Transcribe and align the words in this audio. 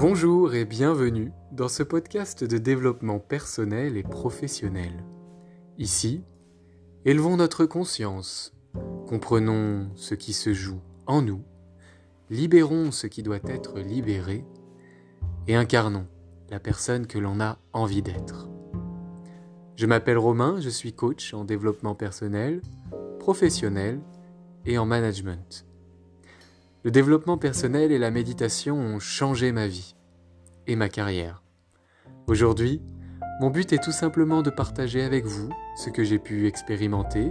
Bonjour 0.00 0.54
et 0.54 0.64
bienvenue 0.64 1.32
dans 1.50 1.66
ce 1.66 1.82
podcast 1.82 2.44
de 2.44 2.56
développement 2.56 3.18
personnel 3.18 3.96
et 3.96 4.04
professionnel. 4.04 4.92
Ici, 5.76 6.22
élevons 7.04 7.36
notre 7.36 7.66
conscience, 7.66 8.54
comprenons 9.08 9.90
ce 9.96 10.14
qui 10.14 10.34
se 10.34 10.54
joue 10.54 10.80
en 11.08 11.20
nous, 11.20 11.42
libérons 12.30 12.92
ce 12.92 13.08
qui 13.08 13.24
doit 13.24 13.40
être 13.48 13.80
libéré 13.80 14.44
et 15.48 15.56
incarnons 15.56 16.06
la 16.48 16.60
personne 16.60 17.08
que 17.08 17.18
l'on 17.18 17.40
a 17.40 17.58
envie 17.72 18.02
d'être. 18.02 18.48
Je 19.74 19.86
m'appelle 19.86 20.18
Romain, 20.18 20.60
je 20.60 20.68
suis 20.68 20.92
coach 20.92 21.34
en 21.34 21.44
développement 21.44 21.96
personnel, 21.96 22.62
professionnel 23.18 24.00
et 24.64 24.78
en 24.78 24.86
management. 24.86 25.67
Le 26.88 26.92
développement 26.92 27.36
personnel 27.36 27.92
et 27.92 27.98
la 27.98 28.10
méditation 28.10 28.78
ont 28.78 28.98
changé 28.98 29.52
ma 29.52 29.66
vie 29.66 29.94
et 30.66 30.74
ma 30.74 30.88
carrière. 30.88 31.42
Aujourd'hui, 32.26 32.80
mon 33.42 33.50
but 33.50 33.74
est 33.74 33.84
tout 33.84 33.92
simplement 33.92 34.40
de 34.40 34.48
partager 34.48 35.02
avec 35.02 35.26
vous 35.26 35.50
ce 35.76 35.90
que 35.90 36.02
j'ai 36.02 36.18
pu 36.18 36.46
expérimenter 36.46 37.30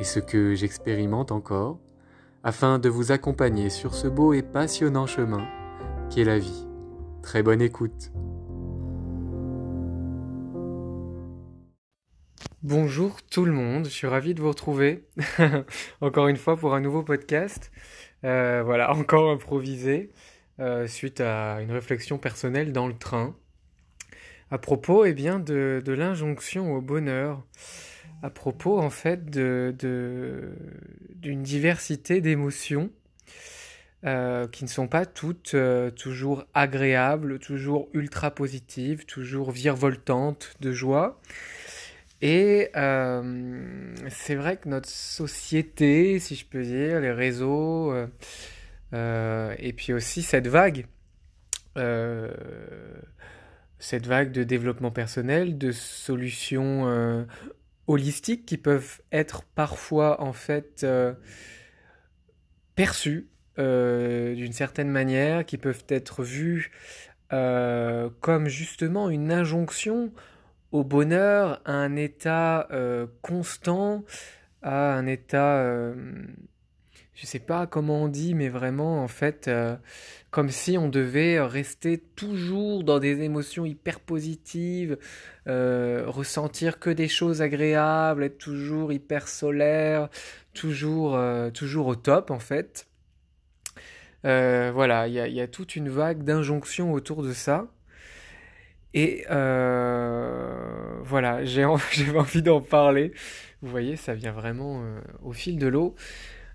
et 0.00 0.02
ce 0.02 0.18
que 0.18 0.56
j'expérimente 0.56 1.30
encore, 1.30 1.78
afin 2.42 2.80
de 2.80 2.88
vous 2.88 3.12
accompagner 3.12 3.70
sur 3.70 3.94
ce 3.94 4.08
beau 4.08 4.32
et 4.32 4.42
passionnant 4.42 5.06
chemin 5.06 5.46
qu'est 6.10 6.24
la 6.24 6.40
vie. 6.40 6.66
Très 7.22 7.44
bonne 7.44 7.62
écoute. 7.62 8.10
Bonjour 12.64 13.22
tout 13.22 13.44
le 13.44 13.52
monde, 13.52 13.84
je 13.84 13.90
suis 13.90 14.08
ravi 14.08 14.34
de 14.34 14.42
vous 14.42 14.48
retrouver 14.48 15.06
encore 16.00 16.26
une 16.26 16.36
fois 16.36 16.56
pour 16.56 16.74
un 16.74 16.80
nouveau 16.80 17.04
podcast. 17.04 17.70
Euh, 18.26 18.62
voilà, 18.64 18.90
encore 18.96 19.30
improvisé 19.30 20.10
euh, 20.58 20.86
suite 20.86 21.20
à 21.20 21.60
une 21.62 21.70
réflexion 21.70 22.18
personnelle 22.18 22.72
dans 22.72 22.88
le 22.88 22.94
train 22.94 23.34
à 24.50 24.58
propos 24.58 25.04
eh 25.04 25.12
bien, 25.12 25.40
de, 25.40 25.82
l'injonction 25.86 26.72
au 26.72 26.80
bonheur, 26.80 27.44
à 28.22 28.30
propos 28.30 28.78
en 28.78 28.90
fait 28.90 29.28
d'une 29.28 30.52
diversité 31.42 32.20
d'émotions 32.20 32.90
euh, 34.04 34.46
qui 34.46 34.62
ne 34.62 34.68
sont 34.68 34.86
pas 34.86 35.04
toutes 35.04 35.56
toujours 35.96 36.44
agréables, 36.54 37.40
toujours 37.40 37.88
ultra 37.92 38.30
positives, 38.30 39.04
toujours 39.04 39.50
virevoltantes 39.50 40.54
de 40.60 40.70
joie. 40.70 41.20
Et 42.22 42.70
euh, 42.76 43.94
c'est 44.08 44.36
vrai 44.36 44.56
que 44.56 44.68
notre 44.68 44.88
société, 44.88 46.18
si 46.18 46.34
je 46.34 46.46
peux 46.46 46.62
dire, 46.62 47.00
les 47.00 47.12
réseaux, 47.12 47.92
euh, 47.92 48.06
euh, 48.94 49.54
et 49.58 49.72
puis 49.72 49.92
aussi 49.92 50.22
cette 50.22 50.48
vague, 50.48 50.86
cette 53.78 54.06
vague 54.06 54.32
de 54.32 54.44
développement 54.44 54.90
personnel, 54.90 55.58
de 55.58 55.72
solutions 55.72 57.26
holistiques 57.86 58.46
qui 58.46 58.56
peuvent 58.56 59.02
être 59.12 59.42
parfois 59.54 60.22
en 60.22 60.32
fait 60.32 60.86
perçues 62.74 63.28
d'une 63.58 64.52
certaine 64.52 64.88
manière, 64.88 65.44
qui 65.44 65.58
peuvent 65.58 65.84
être 65.90 66.22
vues 66.22 66.70
comme 67.28 68.48
justement 68.48 69.10
une 69.10 69.30
injonction 69.30 70.12
au 70.72 70.84
bonheur, 70.84 71.60
à 71.64 71.72
un 71.72 71.96
état 71.96 72.68
euh, 72.70 73.06
constant, 73.22 74.04
à 74.62 74.94
un 74.94 75.06
état, 75.06 75.58
euh, 75.58 75.94
je 77.14 77.22
ne 77.22 77.26
sais 77.26 77.38
pas 77.38 77.66
comment 77.66 78.02
on 78.02 78.08
dit, 78.08 78.34
mais 78.34 78.48
vraiment 78.48 79.02
en 79.02 79.08
fait, 79.08 79.48
euh, 79.48 79.76
comme 80.30 80.50
si 80.50 80.76
on 80.76 80.88
devait 80.88 81.40
rester 81.40 81.98
toujours 81.98 82.84
dans 82.84 82.98
des 82.98 83.22
émotions 83.22 83.64
hyper 83.64 84.00
positives, 84.00 84.98
ressentir 85.46 86.80
que 86.80 86.90
des 86.90 87.08
choses 87.08 87.40
agréables, 87.40 88.24
être 88.24 88.38
toujours 88.38 88.92
hyper 88.92 89.28
solaire, 89.28 90.08
toujours, 90.52 91.18
toujours 91.54 91.86
au 91.86 91.94
top 91.94 92.30
en 92.30 92.40
fait. 92.40 92.88
voilà, 94.24 95.06
il 95.06 95.14
y 95.14 95.40
a 95.40 95.46
toute 95.46 95.76
une 95.76 95.88
vague 95.88 96.24
d'injonctions 96.24 96.92
autour 96.92 97.22
de 97.22 97.32
ça. 97.32 97.68
Et 98.96 99.26
euh, 99.30 101.00
voilà, 101.04 101.44
j'ai 101.44 101.64
envie 101.66 102.42
d'en 102.42 102.62
parler. 102.62 103.12
Vous 103.60 103.68
voyez, 103.68 103.96
ça 103.96 104.14
vient 104.14 104.32
vraiment 104.32 104.82
euh, 104.82 105.00
au 105.22 105.32
fil 105.32 105.58
de 105.58 105.66
l'eau. 105.66 105.94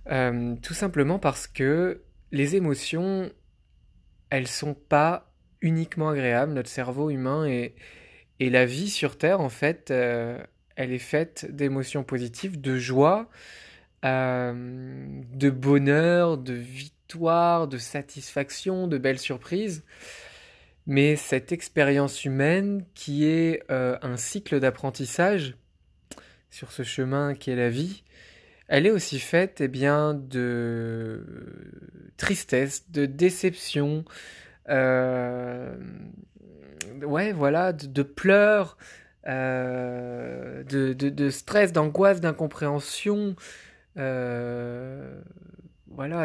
Euh, 0.10 0.56
tout 0.64 0.74
simplement 0.74 1.20
parce 1.20 1.46
que 1.46 2.02
les 2.32 2.56
émotions, 2.56 3.32
elles 4.32 4.48
sont 4.48 4.74
pas 4.74 5.32
uniquement 5.62 6.10
agréables. 6.10 6.54
Notre 6.54 6.70
cerveau 6.70 7.12
humain 7.12 7.46
et, 7.46 7.76
et 8.40 8.50
la 8.50 8.66
vie 8.66 8.90
sur 8.90 9.20
Terre, 9.20 9.40
en 9.40 9.50
fait, 9.50 9.92
elle 9.92 10.92
est 10.92 10.98
faite 10.98 11.46
d'émotions 11.52 12.04
positives, 12.04 12.60
de 12.60 12.76
joie, 12.76 13.30
de 14.02 15.50
bonheur, 15.52 16.40
de 16.40 16.54
victoire, 16.54 17.68
de 17.68 17.78
satisfaction, 17.78 18.88
de 18.88 18.98
belles 18.98 19.20
surprises. 19.20 19.84
Mais 20.88 21.16
cette 21.16 21.52
expérience 21.52 22.26
humaine 22.26 22.84
qui 22.96 23.26
est 23.26 23.64
euh, 23.70 23.98
un 24.02 24.18
cycle 24.18 24.60
d'apprentissage 24.60 25.56
sur 26.50 26.72
ce 26.72 26.84
chemin 26.84 27.36
qui 27.36 27.52
est 27.52 27.56
la 27.56 27.70
vie, 27.70 28.04
elle 28.68 28.88
est 28.88 28.92
aussi 28.92 29.20
faite 29.20 29.62
eh 29.62 29.68
bien, 29.68 30.14
de 30.14 31.24
tristesse, 32.18 32.90
de 32.90 33.06
déception, 33.06 34.06
euh, 34.70 35.76
de, 36.96 38.04
pleurs, 38.04 38.78
euh, 39.28 40.64
de, 40.64 40.94
de, 40.94 41.30
stress, 41.30 41.74
d'angoisse, 41.74 42.22
d'incompréhension, 42.22 43.36
voilà, 43.96 44.08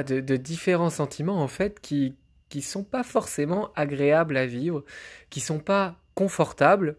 de, 0.03 0.37
différents 0.37 0.91
sentiments 0.91 1.43
en 1.43 1.49
fait 1.49 1.81
qui, 1.81 2.15
qui 2.49 2.63
sont 2.63 2.85
pas 2.85 3.03
forcément 3.03 3.73
agréables 3.75 4.37
à 4.37 4.47
vivre, 4.47 4.85
qui 5.31 5.41
sont 5.41 5.59
pas 5.59 6.01
confortables, 6.15 6.97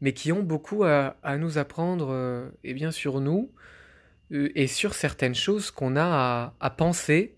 mais 0.00 0.12
qui 0.12 0.32
ont 0.32 0.42
beaucoup 0.42 0.84
à, 0.84 1.14
nous 1.38 1.58
apprendre 1.58 2.08
euh, 2.10 2.48
et 2.64 2.72
bien 2.74 2.90
sur 2.90 3.20
nous 3.20 3.52
euh, 4.32 4.50
et 4.54 4.66
sur 4.66 4.94
certaines 4.94 5.34
choses 5.34 5.70
qu'on 5.70 5.96
a 5.96 6.54
à, 6.58 6.70
penser. 6.70 7.36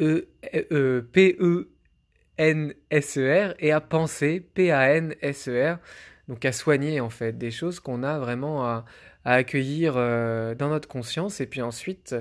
E, 0.00 0.28
e, 0.52 1.06
P-E-N-S-E-R 1.12 1.68
et 3.60 3.70
à 3.72 3.80
penser 3.80 4.40
P-A-N-S-E-R. 4.40 5.78
Donc 6.28 6.44
à 6.44 6.52
soigner 6.52 7.00
en 7.00 7.10
fait 7.10 7.38
des 7.38 7.50
choses 7.52 7.78
qu'on 7.78 8.02
a 8.02 8.18
vraiment 8.18 8.64
à, 8.64 8.84
accueillir 9.24 9.94
euh, 9.96 10.56
dans 10.56 10.68
notre 10.70 10.88
conscience 10.88 11.40
et 11.40 11.46
puis 11.46 11.62
ensuite 11.62 12.16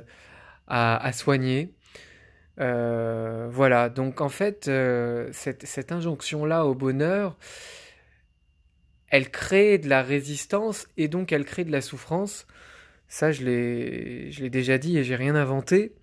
à 0.67 1.11
soigner 1.11 1.73
voilà, 3.61 3.89
donc 3.89 4.21
en 4.21 4.29
fait, 4.29 4.67
euh, 4.69 5.29
cette, 5.33 5.91
injonction-là 5.91 6.65
au 6.65 6.73
bonheur, 6.73 7.37
elle 9.09 9.29
crée 9.29 9.77
de 9.77 9.87
la 9.87 10.01
résistance 10.01 10.87
et 10.97 11.07
donc 11.07 11.31
elle 11.31 11.45
crée 11.45 11.63
de 11.63 11.71
la 11.71 11.81
souffrance. 11.81 12.47
Ça, 13.07 13.31
je 13.31 13.43
l'ai 13.43 14.49
déjà 14.49 14.79
dit 14.79 14.97
et 14.97 15.03
j'ai 15.03 15.15
rien 15.15 15.35
inventé. 15.35 15.93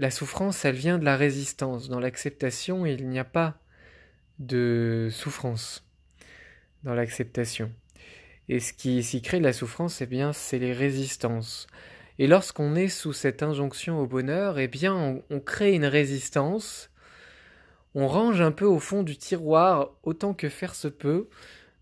La 0.00 0.10
souffrance, 0.10 0.64
elle 0.64 0.74
vient 0.74 0.98
de 0.98 1.04
la 1.04 1.16
résistance. 1.16 1.88
Dans 1.88 2.00
l'acceptation, 2.00 2.84
il 2.84 3.08
n'y 3.08 3.20
a 3.20 3.24
pas 3.24 3.60
de 4.40 5.10
souffrance 5.12 5.86
dans 6.82 6.94
l'acceptation. 6.94 7.70
Et 8.48 8.58
ce 8.58 8.72
qui, 8.72 9.22
crée 9.22 9.38
de 9.38 9.44
la 9.44 9.52
souffrance, 9.52 10.00
eh 10.00 10.06
bien, 10.06 10.32
c'est 10.32 10.58
les 10.58 10.72
résistances. 10.72 11.68
Et 12.18 12.26
lorsqu'on 12.26 12.76
est 12.76 12.88
sous 12.88 13.12
cette 13.12 13.42
injonction 13.42 13.98
au 13.98 14.06
bonheur, 14.06 14.58
eh 14.58 14.68
bien, 14.68 15.20
on, 15.30 15.40
crée 15.40 15.74
une 15.74 15.84
résistance, 15.84 16.90
on 17.94 18.06
range 18.06 18.40
un 18.40 18.52
peu 18.52 18.66
au 18.66 18.78
fond 18.78 19.02
du 19.02 19.16
tiroir, 19.16 19.90
autant 20.04 20.32
que 20.32 20.48
faire 20.48 20.74
se 20.74 20.88
peut, 20.88 21.28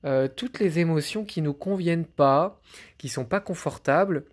euh, 0.05 0.29
toutes 0.35 0.59
les 0.59 0.79
émotions 0.79 1.25
qui 1.25 1.43
nous 1.43 1.53
conviennent 1.53 2.06
pas, 2.06 2.61
qui 2.97 3.09
sont 3.09 3.27
pas 3.27 3.41
confortables 3.41 4.25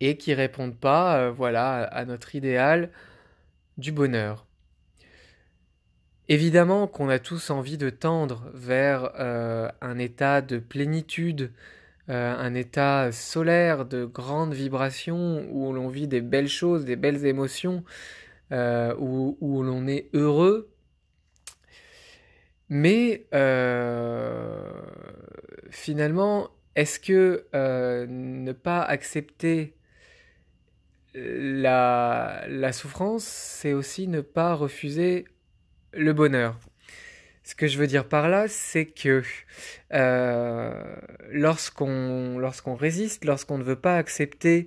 et 0.00 0.16
qui 0.16 0.34
répondent 0.34 0.76
pas, 0.76 1.18
euh, 1.18 1.30
voilà, 1.30 1.84
à 1.84 2.04
notre 2.04 2.34
idéal 2.34 2.90
du 3.78 3.92
bonheur. 3.92 4.46
Évidemment 6.28 6.88
qu'on 6.88 7.08
a 7.08 7.20
tous 7.20 7.50
envie 7.50 7.78
de 7.78 7.88
tendre 7.88 8.50
vers 8.52 9.12
euh, 9.20 9.70
un 9.80 9.98
état 9.98 10.42
de 10.42 10.58
plénitude, 10.58 11.52
euh, 12.08 12.36
un 12.36 12.54
état 12.54 13.10
solaire 13.10 13.84
de 13.84 14.04
grande 14.04 14.54
vibration 14.54 15.44
où 15.50 15.72
l'on 15.72 15.88
vit 15.88 16.06
des 16.06 16.20
belles 16.20 16.48
choses, 16.48 16.84
des 16.84 16.94
belles 16.94 17.26
émotions, 17.26 17.82
euh, 18.52 18.94
où, 18.98 19.62
l'on 19.64 19.88
est 19.88 20.08
heureux. 20.14 20.70
Mais 22.68 23.26
euh, 23.34 24.70
finalement, 25.70 26.50
est-ce 26.76 27.00
que 27.00 27.46
ne 28.06 28.52
pas 28.52 28.82
accepter 28.82 29.74
la 31.14 32.72
souffrance, 32.72 33.24
c'est 33.24 33.72
aussi 33.72 34.06
ne 34.06 34.20
pas 34.20 34.54
refuser 34.54 35.24
le 35.92 36.12
bonheur? 36.12 36.56
Ce 37.46 37.54
que 37.54 37.68
je 37.68 37.78
veux 37.78 37.86
dire 37.86 38.08
par 38.08 38.28
là, 38.28 38.48
c'est 38.48 38.86
que 38.86 39.22
euh, 39.92 40.96
lorsqu'on 41.30 42.40
lorsqu'on 42.40 42.74
résiste, 42.74 43.24
lorsqu'on 43.24 43.56
ne 43.56 43.62
veut 43.62 43.78
pas 43.78 43.98
accepter 43.98 44.66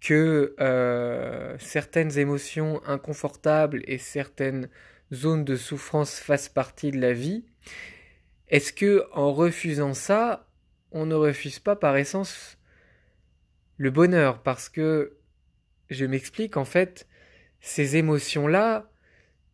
que 0.00 0.54
euh, 0.60 1.58
certaines 1.58 2.16
émotions 2.16 2.80
inconfortables 2.86 3.82
et 3.88 3.98
certaines 3.98 4.68
zones 5.12 5.44
de 5.44 5.56
souffrance 5.56 6.20
fassent 6.20 6.48
partie 6.48 6.92
de 6.92 7.00
la 7.00 7.12
vie, 7.12 7.44
est-ce 8.46 8.72
que 8.72 9.04
en 9.12 9.32
refusant 9.32 9.92
ça, 9.92 10.46
on 10.92 11.04
ne 11.04 11.16
refuse 11.16 11.58
pas 11.58 11.74
par 11.74 11.96
essence 11.96 12.58
le 13.76 13.90
bonheur? 13.90 14.44
Parce 14.44 14.68
que 14.68 15.16
je 15.90 16.04
m'explique 16.04 16.56
en 16.56 16.64
fait, 16.64 17.08
ces 17.60 17.96
émotions-là, 17.96 18.88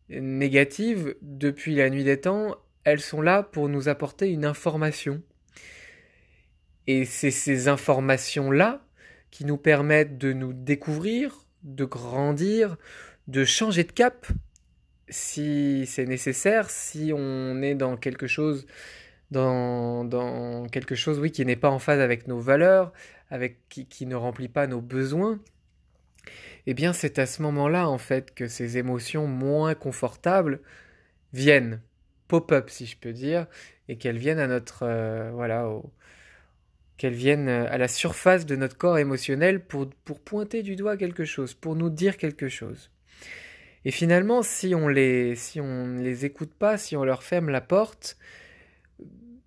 négatives 0.09 1.15
depuis 1.21 1.75
la 1.75 1.89
nuit 1.89 2.03
des 2.03 2.19
temps, 2.19 2.55
elles 2.83 3.01
sont 3.01 3.21
là 3.21 3.43
pour 3.43 3.69
nous 3.69 3.89
apporter 3.89 4.29
une 4.29 4.45
information. 4.45 5.21
Et 6.87 7.05
c'est 7.05 7.31
ces 7.31 7.67
informations-là 7.67 8.85
qui 9.31 9.45
nous 9.45 9.57
permettent 9.57 10.17
de 10.17 10.33
nous 10.33 10.53
découvrir, 10.53 11.45
de 11.63 11.83
grandir, 11.83 12.77
de 13.27 13.43
changer 13.43 13.83
de 13.83 13.91
cap 13.91 14.27
si 15.09 15.85
c'est 15.87 16.05
nécessaire, 16.05 16.69
si 16.69 17.11
on 17.13 17.61
est 17.61 17.75
dans 17.75 17.97
quelque 17.97 18.27
chose 18.27 18.65
dans, 19.31 20.67
quelque 20.71 20.95
chose 20.95 21.19
oui 21.19 21.31
qui 21.31 21.45
n'est 21.45 21.55
pas 21.55 21.69
en 21.69 21.79
phase 21.79 21.99
avec 21.99 22.27
nos 22.27 22.39
valeurs, 22.39 22.93
avec 23.29 23.57
qui 23.67 24.05
ne 24.05 24.15
remplit 24.15 24.47
pas 24.47 24.67
nos 24.67 24.81
besoins 24.81 25.39
eh 26.67 26.73
bien 26.73 26.93
c'est 26.93 27.19
à 27.19 27.25
ce 27.25 27.41
moment-là 27.41 27.89
en 27.89 27.97
fait 27.97 28.33
que 28.33 28.47
ces 28.47 28.77
émotions 28.77 29.27
moins 29.27 29.75
confortables 29.75 30.61
viennent 31.33 31.81
pop-up 32.27 32.69
si 32.69 32.85
je 32.85 32.97
peux 32.97 33.13
dire 33.13 33.47
et 33.87 33.97
qu'elles 33.97 34.17
viennent 34.17 34.39
à 34.39 34.47
notre 34.47 34.83
euh, 34.83 35.31
voilà 35.33 35.67
qu'elles 36.97 37.13
viennent 37.13 37.49
à 37.49 37.77
la 37.77 37.87
surface 37.87 38.45
de 38.45 38.55
notre 38.55 38.77
corps 38.77 38.97
émotionnel 38.97 39.59
pour, 39.59 39.89
pointer 40.23 40.63
du 40.63 40.75
doigt 40.75 40.97
quelque 40.97 41.25
chose, 41.25 41.53
pour 41.53 41.75
nous 41.75 41.89
dire 41.89 42.17
quelque 42.17 42.47
chose. 42.47 42.89
Et 43.83 43.91
finalement, 43.91 44.41
si 44.41 44.73
on 44.73 44.87
les 44.87 45.35
les 45.35 46.25
écoute 46.25 46.53
pas, 46.53 46.77
si 46.77 46.95
on 46.95 47.03
leur 47.03 47.23
ferme 47.23 47.49
la 47.49 47.61
porte, 47.61 48.17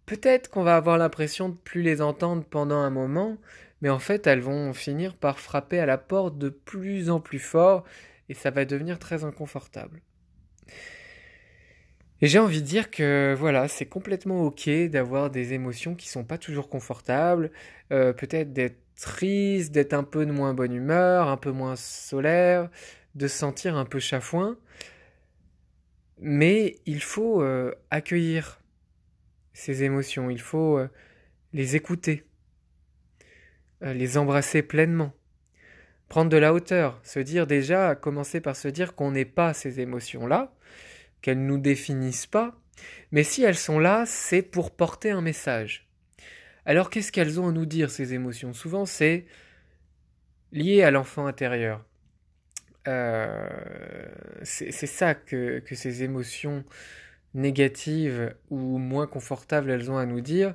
peut-être 0.07 0.51
qu'on 0.51 0.63
va 0.63 0.77
avoir 0.77 0.99
l'impression 0.99 1.49
de 1.49 1.57
plus 1.57 1.83
les 1.83 2.01
entendre 2.01 2.45
pendant 2.45 2.79
un 2.79 2.91
moment, 2.91 3.39
mais 3.81 3.89
en 3.89 3.99
fait 3.99 4.27
elles 4.27 4.41
vont 4.41 4.73
finir 4.73 5.17
par 5.17 5.39
frapper 5.39 5.79
à 5.79 5.87
la 5.87 5.99
porte 5.99 6.39
de 6.39 6.49
plus 6.49 7.11
en 7.11 7.21
plus 7.21 7.39
fort 7.39 7.85
et 8.29 8.35
ça 8.35 8.51
va 8.51 8.65
devenir 8.65 8.99
très 8.99 9.25
inconfortable. 9.25 10.01
Et 12.21 12.27
j'ai 12.27 12.39
envie 12.39 12.63
de 12.63 12.67
dire 12.67 12.91
que 12.91 13.35
voilà, 13.39 13.69
c'est 13.69 13.87
complètement 13.87 14.43
ok 14.43 14.69
d'avoir 14.89 15.31
des 15.31 15.53
émotions 15.53 15.95
qui 15.95 16.09
sont 16.09 16.25
pas 16.25 16.39
toujours 16.39 16.69
confortables, 16.69 17.53
euh, 17.93 18.13
peut-être 18.13 18.53
d'être 18.53 18.79
triste, 18.97 19.73
d'être 19.73 19.95
un 19.95 20.03
peu 20.03 20.27
de 20.27 20.33
moins 20.33 20.53
bonne 20.53 20.75
humeur, 20.75 21.29
un 21.29 21.37
peu 21.37 21.53
moins 21.53 21.77
solaire, 21.77 22.69
de 23.15 23.29
se 23.29 23.39
sentir 23.39 23.77
un 23.77 23.85
peu 23.85 24.01
chafouin. 24.01 24.59
Mais 26.21 26.81
il 26.87 27.01
faut 27.03 27.43
euh, 27.43 27.73
accueillir 27.91 28.61
ces 29.53 29.85
émotions, 29.85 30.31
il 30.31 30.41
faut 30.41 30.79
euh, 30.79 30.89
les 31.53 31.77
écouter. 31.77 32.25
Euh, 33.85 33.93
les 33.93 34.19
embrasser 34.19 34.63
pleinement. 34.63 35.13
Prendre 36.09 36.31
de 36.31 36.37
la 36.37 36.53
hauteur, 36.53 36.99
se 37.05 37.21
dire 37.21 37.47
déjà, 37.47 37.95
commencer 37.95 38.41
par 38.41 38.57
se 38.57 38.67
dire 38.67 38.95
qu'on 38.95 39.13
n'est 39.13 39.25
pas 39.25 39.55
ces 39.55 39.81
émotions-là, 39.81 40.53
qu'elles 41.21 41.41
ne 41.41 41.47
nous 41.47 41.59
définissent 41.59 42.27
pas, 42.27 42.59
mais 43.13 43.23
si 43.23 43.43
elles 43.43 43.57
sont 43.57 43.79
là, 43.79 44.05
c'est 44.07 44.43
pour 44.43 44.71
porter 44.75 45.11
un 45.11 45.21
message. 45.21 45.87
Alors 46.65 46.91
qu'est-ce 46.91 47.13
qu'elles 47.13 47.39
ont 47.41 47.49
à 47.49 47.53
nous 47.53 47.67
dire, 47.67 47.91
ces 47.91 48.15
émotions? 48.15 48.53
Souvent, 48.53 48.85
c'est 48.85 49.27
lié 50.51 50.83
à 50.83 50.91
l'enfant 50.91 51.27
intérieur. 51.27 51.85
Euh, 52.89 53.49
c'est 54.43 54.73
ça 54.73 55.15
que, 55.15 55.59
que 55.59 55.75
ces 55.75 56.03
émotions 56.03 56.65
négatives 57.35 58.35
ou 58.51 58.79
moins 58.79 59.07
confortables 59.07 59.71
elles 59.71 59.91
ont 59.91 59.99
à 59.99 60.07
nous 60.07 60.23
dire 60.23 60.55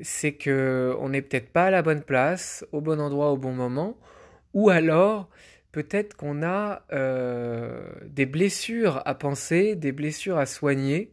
c'est 0.00 0.32
que 0.32 0.94
on 1.00 1.10
n'est 1.10 1.22
peut-être 1.22 1.50
pas 1.50 1.66
à 1.66 1.70
la 1.70 1.82
bonne 1.82 2.02
place, 2.02 2.64
au 2.72 2.80
bon 2.80 3.00
endroit, 3.00 3.30
au 3.32 3.36
bon 3.36 3.52
moment, 3.52 3.96
ou 4.54 4.70
alors 4.70 5.28
peut-être 5.72 6.16
qu'on 6.16 6.42
a 6.42 6.86
euh, 6.92 7.86
des 8.06 8.26
blessures 8.26 9.02
à 9.04 9.14
penser, 9.14 9.76
des 9.76 9.92
blessures 9.92 10.38
à 10.38 10.46
soigner, 10.46 11.12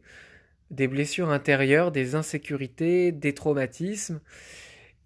des 0.70 0.88
blessures 0.88 1.30
intérieures, 1.30 1.92
des 1.92 2.14
insécurités, 2.14 3.12
des 3.12 3.34
traumatismes, 3.34 4.20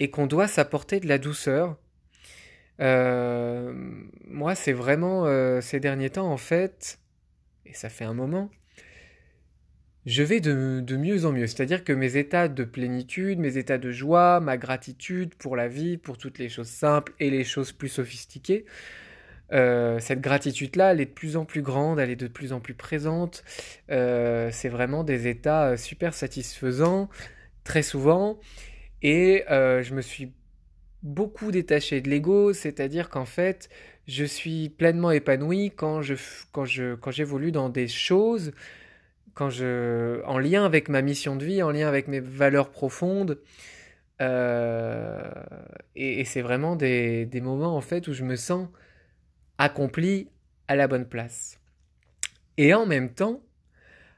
et 0.00 0.10
qu'on 0.10 0.26
doit 0.26 0.48
s'apporter 0.48 1.00
de 1.00 1.08
la 1.08 1.18
douceur. 1.18 1.76
Euh, 2.80 3.72
moi, 4.26 4.54
c'est 4.54 4.72
vraiment 4.72 5.26
euh, 5.26 5.60
ces 5.60 5.80
derniers 5.80 6.10
temps, 6.10 6.30
en 6.30 6.36
fait, 6.36 7.00
et 7.66 7.74
ça 7.74 7.88
fait 7.88 8.04
un 8.04 8.14
moment, 8.14 8.50
je 10.06 10.22
vais 10.22 10.40
de, 10.40 10.96
mieux 10.96 11.26
en 11.26 11.32
mieux. 11.32 11.46
C'est-à-dire 11.46 11.84
que 11.84 11.92
mes 11.92 12.16
états 12.16 12.48
de 12.48 12.64
plénitude, 12.64 13.38
mes 13.38 13.58
états 13.58 13.78
de 13.78 13.90
joie, 13.90 14.40
ma 14.40 14.56
gratitude 14.56 15.34
pour 15.34 15.56
la 15.56 15.68
vie, 15.68 15.96
pour 15.96 16.18
toutes 16.18 16.38
les 16.38 16.48
choses 16.48 16.68
simples 16.68 17.12
et 17.20 17.30
les 17.30 17.44
choses 17.44 17.72
plus 17.72 17.88
sophistiquées, 17.88 18.64
euh, 19.52 19.98
cette 19.98 20.20
gratitude-là, 20.20 20.92
elle 20.92 21.00
est 21.00 21.06
de 21.06 21.10
plus 21.10 21.36
en 21.36 21.44
plus 21.44 21.62
grande, 21.62 21.98
elle 21.98 22.10
est 22.10 22.16
de 22.16 22.28
plus 22.28 22.52
en 22.52 22.60
plus 22.60 22.74
présente. 22.74 23.44
Euh, 23.90 24.50
c'est 24.52 24.68
vraiment 24.68 25.04
des 25.04 25.26
états 25.26 25.70
euh, 25.70 25.76
super 25.76 26.14
satisfaisants, 26.14 27.08
très 27.64 27.82
souvent. 27.82 28.38
Et 29.02 29.44
je 29.48 29.94
me 29.94 30.02
suis 30.02 30.32
beaucoup 31.02 31.52
détaché 31.52 32.00
de 32.00 32.10
l'ego, 32.10 32.52
c'est-à-dire 32.52 33.08
qu'en 33.10 33.24
fait, 33.24 33.68
je 34.08 34.24
suis 34.24 34.70
pleinement 34.70 35.12
épanoui 35.12 35.70
quand 35.70 36.02
je 36.02 36.14
quand 36.50 36.64
je 36.64 36.94
quand 36.96 37.10
j'évolue 37.12 37.52
dans 37.52 37.68
des 37.68 37.86
choses 37.86 38.52
quand 39.38 39.50
je, 39.50 40.20
en 40.24 40.40
lien 40.40 40.64
avec 40.64 40.88
ma 40.88 41.00
mission 41.00 41.36
de 41.36 41.44
vie, 41.44 41.62
en 41.62 41.70
lien 41.70 41.86
avec 41.86 42.08
mes 42.08 42.18
valeurs 42.18 42.70
profondes. 42.70 43.38
Euh, 44.20 45.30
et, 45.94 46.24
c'est 46.24 46.42
vraiment 46.42 46.74
des, 46.74 47.24
des, 47.24 47.40
moments 47.40 47.76
en 47.76 47.80
fait 47.80 48.08
où 48.08 48.12
je 48.12 48.24
me 48.24 48.34
sens 48.34 48.66
accompli 49.56 50.28
à 50.66 50.74
la 50.74 50.88
bonne 50.88 51.06
place. 51.06 51.60
Et 52.56 52.74
en 52.74 52.84
même 52.84 53.14
temps, 53.14 53.40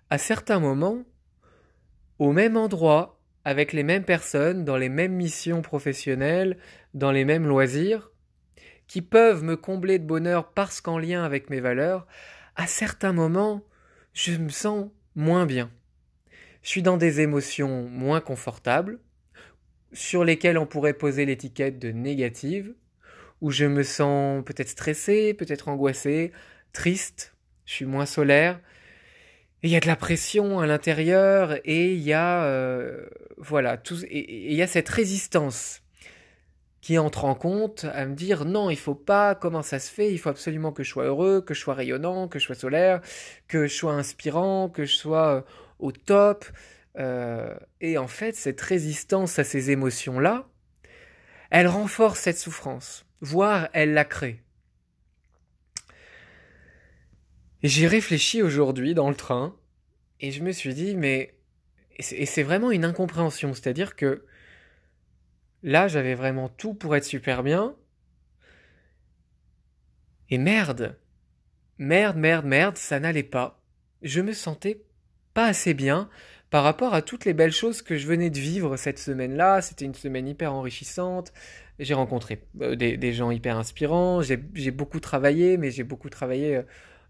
à 0.08 0.16
certains 0.16 0.58
moments, 0.58 1.02
au 2.18 2.32
même 2.32 2.56
endroit, 2.56 3.20
avec 3.44 3.74
les 3.74 3.82
mêmes 3.82 4.04
personnes, 4.04 4.64
dans 4.64 4.78
les 4.78 4.88
mêmes 4.88 5.12
missions 5.12 5.60
professionnelles, 5.60 6.56
dans 6.94 7.12
les 7.12 7.26
mêmes 7.26 7.46
loisirs, 7.46 8.10
qui 8.86 9.02
peuvent 9.02 9.44
me 9.44 9.56
combler 9.56 9.98
de 9.98 10.06
bonheur 10.06 10.54
parce 10.54 10.80
qu'en 10.80 10.98
lien 10.98 11.24
avec 11.24 11.50
mes 11.50 11.60
valeurs, 11.60 12.06
à 12.56 12.66
certains 12.66 13.12
moments, 13.12 13.62
je 14.14 14.32
me 14.38 14.48
sens 14.48 14.88
moins 15.14 15.46
bien. 15.46 15.70
Je 16.62 16.68
suis 16.68 16.82
dans 16.82 16.96
des 16.96 17.20
émotions 17.20 17.88
moins 17.88 18.20
confortables, 18.20 18.98
sur 19.92 20.24
lesquelles 20.24 20.58
on 20.58 20.66
pourrait 20.66 20.94
poser 20.94 21.26
l'étiquette 21.26 21.78
de 21.78 21.90
négative, 21.90 22.74
où 23.40 23.50
je 23.50 23.64
me 23.64 23.82
sens 23.82 24.44
peut-être 24.44 24.68
stressé, 24.68 25.34
peut-être 25.34 25.68
angoissé, 25.68 26.32
triste, 26.72 27.34
je 27.64 27.74
suis 27.74 27.86
moins 27.86 28.06
solaire, 28.06 28.60
il 29.62 29.70
y 29.70 29.76
a 29.76 29.80
de 29.80 29.86
la 29.86 29.96
pression 29.96 30.60
à 30.60 30.66
l'intérieur, 30.66 31.58
et 31.64 31.92
il 31.92 32.00
y 32.00 32.12
a, 32.12 32.44
euh, 32.44 33.06
voilà, 33.36 33.76
tout, 33.76 34.02
et 34.04 34.50
il 34.50 34.54
y 34.56 34.62
a 34.62 34.66
cette 34.66 34.88
résistance 34.88 35.82
qui 36.80 36.98
entre 36.98 37.24
en 37.24 37.34
compte 37.34 37.84
à 37.92 38.06
me 38.06 38.14
dire 38.14 38.44
non, 38.44 38.70
il 38.70 38.78
faut 38.78 38.94
pas, 38.94 39.34
comment 39.34 39.62
ça 39.62 39.78
se 39.78 39.90
fait, 39.90 40.12
il 40.12 40.18
faut 40.18 40.30
absolument 40.30 40.72
que 40.72 40.82
je 40.82 40.90
sois 40.90 41.04
heureux, 41.04 41.42
que 41.42 41.54
je 41.54 41.60
sois 41.60 41.74
rayonnant, 41.74 42.28
que 42.28 42.38
je 42.38 42.44
sois 42.44 42.54
solaire, 42.54 43.00
que 43.48 43.66
je 43.66 43.74
sois 43.74 43.92
inspirant, 43.92 44.68
que 44.68 44.84
je 44.84 44.96
sois 44.96 45.36
euh, 45.36 45.40
au 45.78 45.92
top. 45.92 46.46
Euh, 46.98 47.54
et 47.80 47.98
en 47.98 48.08
fait, 48.08 48.34
cette 48.34 48.60
résistance 48.60 49.38
à 49.38 49.44
ces 49.44 49.70
émotions-là, 49.70 50.48
elle 51.50 51.66
renforce 51.68 52.20
cette 52.20 52.38
souffrance, 52.38 53.04
voire 53.20 53.68
elle 53.72 53.92
la 53.92 54.04
crée. 54.04 54.42
Et 57.62 57.68
j'y 57.68 57.86
réfléchis 57.86 58.42
aujourd'hui 58.42 58.94
dans 58.94 59.10
le 59.10 59.14
train, 59.14 59.54
et 60.20 60.32
je 60.32 60.42
me 60.42 60.52
suis 60.52 60.74
dit, 60.74 60.96
mais. 60.96 61.34
Et 61.98 62.24
c'est 62.24 62.42
vraiment 62.42 62.70
une 62.70 62.86
incompréhension, 62.86 63.52
c'est-à-dire 63.52 63.94
que 63.94 64.24
Là, 65.62 65.88
j'avais 65.88 66.14
vraiment 66.14 66.48
tout 66.48 66.74
pour 66.74 66.96
être 66.96 67.04
super 67.04 67.42
bien. 67.42 67.74
Et 70.30 70.38
merde, 70.38 70.96
merde, 71.78 72.16
merde, 72.16 72.46
merde, 72.46 72.76
ça 72.76 73.00
n'allait 73.00 73.22
pas. 73.22 73.60
Je 74.02 74.20
me 74.20 74.32
sentais 74.32 74.82
pas 75.34 75.46
assez 75.46 75.74
bien 75.74 76.08
par 76.50 76.64
rapport 76.64 76.94
à 76.94 77.02
toutes 77.02 77.24
les 77.24 77.34
belles 77.34 77.52
choses 77.52 77.82
que 77.82 77.96
je 77.96 78.06
venais 78.06 78.30
de 78.30 78.38
vivre 78.38 78.76
cette 78.76 78.98
semaine-là. 78.98 79.60
C'était 79.60 79.84
une 79.84 79.94
semaine 79.94 80.26
hyper 80.28 80.52
enrichissante. 80.52 81.32
J'ai 81.78 81.94
rencontré 81.94 82.42
euh, 82.60 82.76
des, 82.76 83.12
gens 83.12 83.30
hyper 83.30 83.56
inspirants. 83.56 84.20
J'ai 84.22 84.70
beaucoup 84.70 85.00
travaillé, 85.00 85.56
mais 85.56 85.70
j'ai 85.70 85.84
beaucoup 85.84 86.10
travaillé 86.10 86.56
euh, 86.56 86.62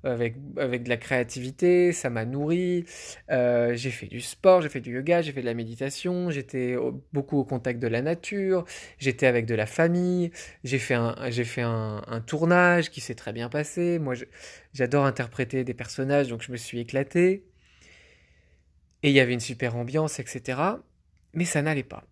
avec, 0.05 0.37
avec 0.57 0.85
de 0.85 0.89
la 0.89 0.97
créativité, 0.97 1.93
ça 1.93 2.11
m'a 2.11 2.25
nourri. 2.25 2.85
Euh, 3.31 3.75
j'ai 3.75 3.91
fait 3.91 4.07
du 4.07 4.21
sport, 4.21 4.63
j'ai 4.63 4.69
fait 4.69 4.81
du 4.81 4.95
yoga, 4.95 5.23
j'ai 5.23 5.33
fait 5.33 5.41
de 5.41 5.47
la 5.47 5.55
méditation, 5.55 6.31
j'étais 6.31 6.77
beaucoup 7.13 7.39
au 7.39 7.45
contact 7.45 7.81
de 7.81 7.87
la 7.87 8.03
nature, 8.03 8.65
j'étais 8.99 9.27
avec 9.27 9.47
de 9.47 9.55
la 9.55 9.67
famille, 9.67 10.31
j'ai 10.65 10.79
fait, 10.79 10.95
un, 10.95 11.15
j'ai 11.31 11.45
fait 11.45 11.63
un, 11.63 12.01
tournage 12.27 12.91
qui 12.91 13.01
s'est 13.01 13.15
très 13.15 13.33
bien 13.33 13.49
passé. 13.49 13.99
Moi, 13.99 14.15
j'adore 14.73 15.05
interpréter 15.05 15.65
des 15.65 15.75
personnages, 15.75 16.29
donc 16.29 16.43
je 16.43 16.53
me 16.53 16.57
suis 16.57 16.81
éclaté. 16.81 17.45
Et 19.03 19.11
il 19.11 19.15
y 19.15 19.21
avait 19.21 19.33
une 19.33 19.41
super 19.41 19.77
ambiance, 19.77 20.19
etc. 20.19 20.61
Mais 21.33 21.45
ça 21.45 21.63
n'allait 21.63 21.83
pas. 21.83 22.05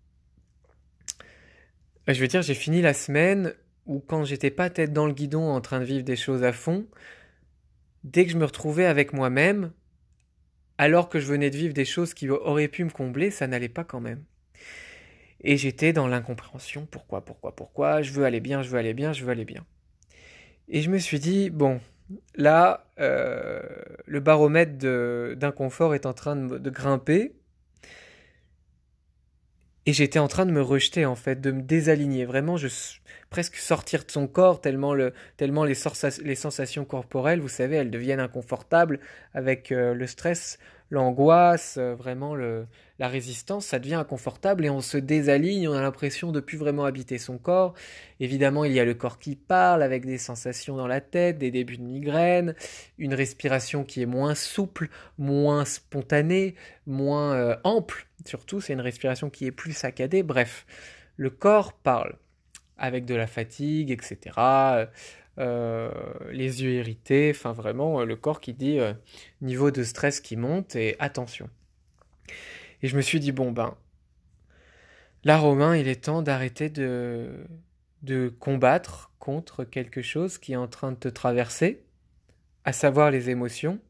Je 2.06 2.18
veux 2.20 2.28
dire, 2.28 2.40
j'ai 2.40 2.54
fini 2.54 2.80
la 2.80 2.94
semaine 2.94 3.52
où 3.84 4.00
quand 4.00 4.24
j'étais 4.24 4.50
pas 4.50 4.70
tête 4.70 4.92
dans 4.94 5.06
le 5.06 5.12
guidon 5.12 5.50
en 5.50 5.60
train 5.60 5.80
de 5.80 5.84
vivre 5.84 6.04
des 6.04 6.16
choses 6.16 6.42
à 6.42 6.52
fond, 6.52 6.86
dès 8.12 8.24
que 8.24 8.32
je 8.32 8.36
me 8.38 8.44
retrouvais 8.44 8.86
avec 8.86 9.12
moi-même, 9.12 9.72
alors 10.78 11.08
que 11.08 11.18
je 11.20 11.26
venais 11.26 11.50
de 11.50 11.56
vivre 11.56 11.74
des 11.74 11.84
choses 11.84 12.14
qui 12.14 12.28
auraient 12.30 12.68
pu 12.68 12.84
me 12.84 12.90
combler, 12.90 13.30
ça 13.30 13.46
n'allait 13.46 13.68
pas 13.68 13.84
quand 13.84 14.00
même. 14.00 14.22
Et 15.40 15.56
j'étais 15.56 15.92
dans 15.92 16.08
l'incompréhension. 16.08 16.86
Pourquoi, 16.90 17.24
pourquoi, 17.24 17.54
pourquoi? 17.54 18.02
Je 18.02 18.12
veux 18.12 18.24
aller 18.24 18.40
bien, 18.40 18.62
je 18.62 18.70
veux 18.70 18.78
aller 18.78 18.94
bien, 18.94 19.12
je 19.12 19.24
veux 19.24 19.30
aller 19.30 19.44
bien. 19.44 19.64
Et 20.68 20.82
je 20.82 20.90
me 20.90 20.98
suis 20.98 21.18
dit, 21.18 21.50
bon, 21.50 21.80
là, 22.34 22.86
euh, 22.98 23.60
le 24.06 24.20
baromètre 24.20 24.78
d'inconfort 25.36 25.94
est 25.94 26.06
en 26.06 26.12
train 26.12 26.36
de, 26.36 26.58
de 26.58 26.70
grimper. 26.70 27.34
Et 29.88 29.94
j'étais 29.94 30.18
en 30.18 30.28
train 30.28 30.44
de 30.44 30.50
me 30.50 30.60
rejeter, 30.60 31.06
en 31.06 31.14
fait, 31.14 31.40
de 31.40 31.50
me 31.50 31.62
désaligner. 31.62 32.26
Vraiment, 32.26 32.58
je 32.58 32.68
presque 33.30 33.56
sortir 33.56 34.04
de 34.04 34.10
son 34.10 34.26
corps, 34.26 34.60
tellement, 34.60 34.92
le, 34.92 35.14
tellement 35.38 35.64
les, 35.64 35.72
les 36.24 36.34
sensations 36.34 36.84
corporelles, 36.84 37.40
vous 37.40 37.48
savez, 37.48 37.76
elles 37.76 37.90
deviennent 37.90 38.20
inconfortables 38.20 39.00
avec 39.32 39.72
euh, 39.72 39.94
le 39.94 40.06
stress, 40.06 40.58
l'angoisse, 40.90 41.76
euh, 41.78 41.94
vraiment 41.94 42.34
la 42.34 43.08
résistance, 43.08 43.66
ça 43.66 43.78
devient 43.78 43.94
inconfortable 43.94 44.64
et 44.64 44.70
on 44.70 44.80
se 44.80 44.96
désaligne, 44.96 45.68
on 45.68 45.74
a 45.74 45.82
l'impression 45.82 46.32
de 46.32 46.40
plus 46.40 46.56
vraiment 46.56 46.84
habiter 46.84 47.18
son 47.18 47.38
corps. 47.38 47.74
Évidemment, 48.20 48.64
il 48.64 48.72
y 48.72 48.80
a 48.80 48.84
le 48.84 48.94
corps 48.94 49.18
qui 49.18 49.36
parle 49.36 49.82
avec 49.82 50.06
des 50.06 50.18
sensations 50.18 50.76
dans 50.76 50.86
la 50.86 51.00
tête, 51.00 51.38
des 51.38 51.50
débuts 51.50 51.76
de 51.76 51.82
migraine, 51.82 52.54
une 52.98 53.14
respiration 53.14 53.84
qui 53.84 54.02
est 54.02 54.06
moins 54.06 54.34
souple, 54.34 54.88
moins 55.18 55.64
spontanée, 55.64 56.54
moins 56.86 57.34
euh, 57.34 57.56
ample. 57.64 58.06
Surtout, 58.24 58.60
c'est 58.60 58.72
une 58.72 58.80
respiration 58.80 59.30
qui 59.30 59.46
est 59.46 59.52
plus 59.52 59.72
saccadée. 59.72 60.22
Bref, 60.22 60.66
le 61.16 61.30
corps 61.30 61.72
parle 61.72 62.16
avec 62.78 63.04
de 63.04 63.14
la 63.14 63.26
fatigue, 63.26 63.90
etc. 63.90 64.88
Euh, 65.38 65.90
les 66.32 66.64
yeux 66.64 66.72
irrités, 66.72 67.30
enfin 67.30 67.52
vraiment 67.52 68.04
le 68.04 68.16
corps 68.16 68.40
qui 68.40 68.54
dit 68.54 68.80
niveau 69.40 69.70
de 69.70 69.84
stress 69.84 70.20
qui 70.20 70.36
monte 70.36 70.74
et 70.74 70.96
attention. 70.98 71.48
Et 72.82 72.88
je 72.88 72.96
me 72.96 73.02
suis 73.02 73.20
dit, 73.20 73.32
bon, 73.32 73.50
ben, 73.50 73.76
là, 75.24 75.38
Romain, 75.38 75.76
il 75.76 75.88
est 75.88 76.04
temps 76.04 76.22
d'arrêter 76.22 76.70
de, 76.70 77.46
de 78.02 78.28
combattre 78.28 79.12
contre 79.18 79.64
quelque 79.64 80.02
chose 80.02 80.38
qui 80.38 80.52
est 80.52 80.56
en 80.56 80.68
train 80.68 80.92
de 80.92 80.96
te 80.96 81.08
traverser, 81.08 81.82
à 82.64 82.72
savoir 82.72 83.10
les 83.10 83.30
émotions. 83.30 83.80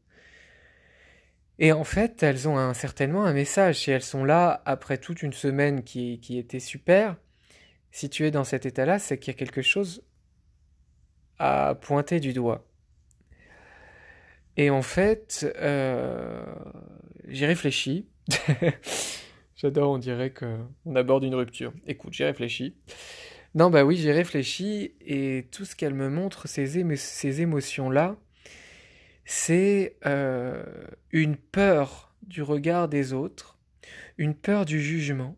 Et 1.59 1.71
en 1.73 1.83
fait, 1.83 2.23
elles 2.23 2.47
ont 2.47 2.73
certainement 2.73 3.25
un 3.25 3.33
message. 3.33 3.79
Si 3.79 3.91
elles 3.91 4.01
sont 4.01 4.23
là 4.23 4.61
après 4.65 4.97
toute 4.97 5.21
une 5.23 5.33
semaine 5.33 5.83
qui, 5.83 6.19
qui 6.19 6.37
était 6.37 6.59
super, 6.59 7.17
si 7.91 8.09
tu 8.09 8.25
es 8.25 8.31
dans 8.31 8.45
cet 8.45 8.65
état-là, 8.65 8.97
c'est 8.97 9.17
qu'il 9.17 9.33
y 9.33 9.35
a 9.35 9.39
quelque 9.39 9.61
chose 9.61 10.03
à 11.39 11.75
pointer 11.75 12.19
du 12.19 12.33
doigt. 12.33 12.65
Et 14.57 14.69
en 14.69 14.81
fait, 14.81 15.47
euh, 15.57 16.45
j'y 17.27 17.45
réfléchis. 17.45 18.07
J'adore, 19.55 19.91
on 19.91 19.97
dirait 19.97 20.31
qu'on 20.31 20.95
aborde 20.95 21.23
une 21.23 21.35
rupture. 21.35 21.73
Écoute, 21.87 22.13
j'ai 22.13 22.25
réfléchi. 22.25 22.75
Non, 23.55 23.69
bah 23.69 23.83
oui, 23.83 23.97
j'ai 23.97 24.11
réfléchi 24.11 24.93
et 25.01 25.47
tout 25.51 25.65
ce 25.65 25.75
qu'elle 25.75 25.95
me 25.95 26.09
montre, 26.09 26.47
ces, 26.47 26.95
ces 26.95 27.41
émotions-là, 27.41 28.15
c'est 29.25 29.97
euh, 30.05 30.63
une 31.11 31.35
peur 31.35 32.13
du 32.21 32.41
regard 32.43 32.89
des 32.89 33.13
autres, 33.13 33.57
une 34.17 34.35
peur 34.35 34.65
du 34.65 34.81
jugement 34.81 35.35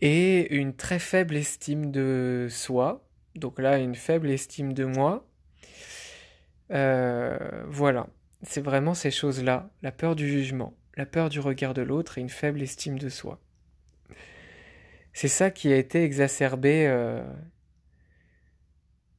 et 0.00 0.54
une 0.54 0.74
très 0.74 0.98
faible 0.98 1.36
estime 1.36 1.90
de 1.90 2.46
soi. 2.50 3.07
Donc 3.38 3.58
là, 3.58 3.78
une 3.78 3.94
faible 3.94 4.30
estime 4.30 4.72
de 4.72 4.84
moi. 4.84 5.26
Euh, 6.70 7.64
voilà 7.66 8.08
c'est 8.42 8.60
vraiment 8.60 8.94
ces 8.94 9.10
choses-là, 9.10 9.70
la 9.82 9.92
peur 9.92 10.14
du 10.14 10.28
jugement, 10.28 10.76
la 10.96 11.06
peur 11.06 11.28
du 11.28 11.40
regard 11.40 11.74
de 11.74 11.82
l'autre 11.82 12.18
et 12.18 12.20
une 12.20 12.28
faible 12.28 12.62
estime 12.62 12.98
de 12.98 13.08
soi. 13.08 13.40
C'est 15.12 15.28
ça 15.28 15.50
qui 15.50 15.72
a 15.72 15.76
été 15.76 16.04
exacerbé 16.04 16.86
euh, 16.86 17.24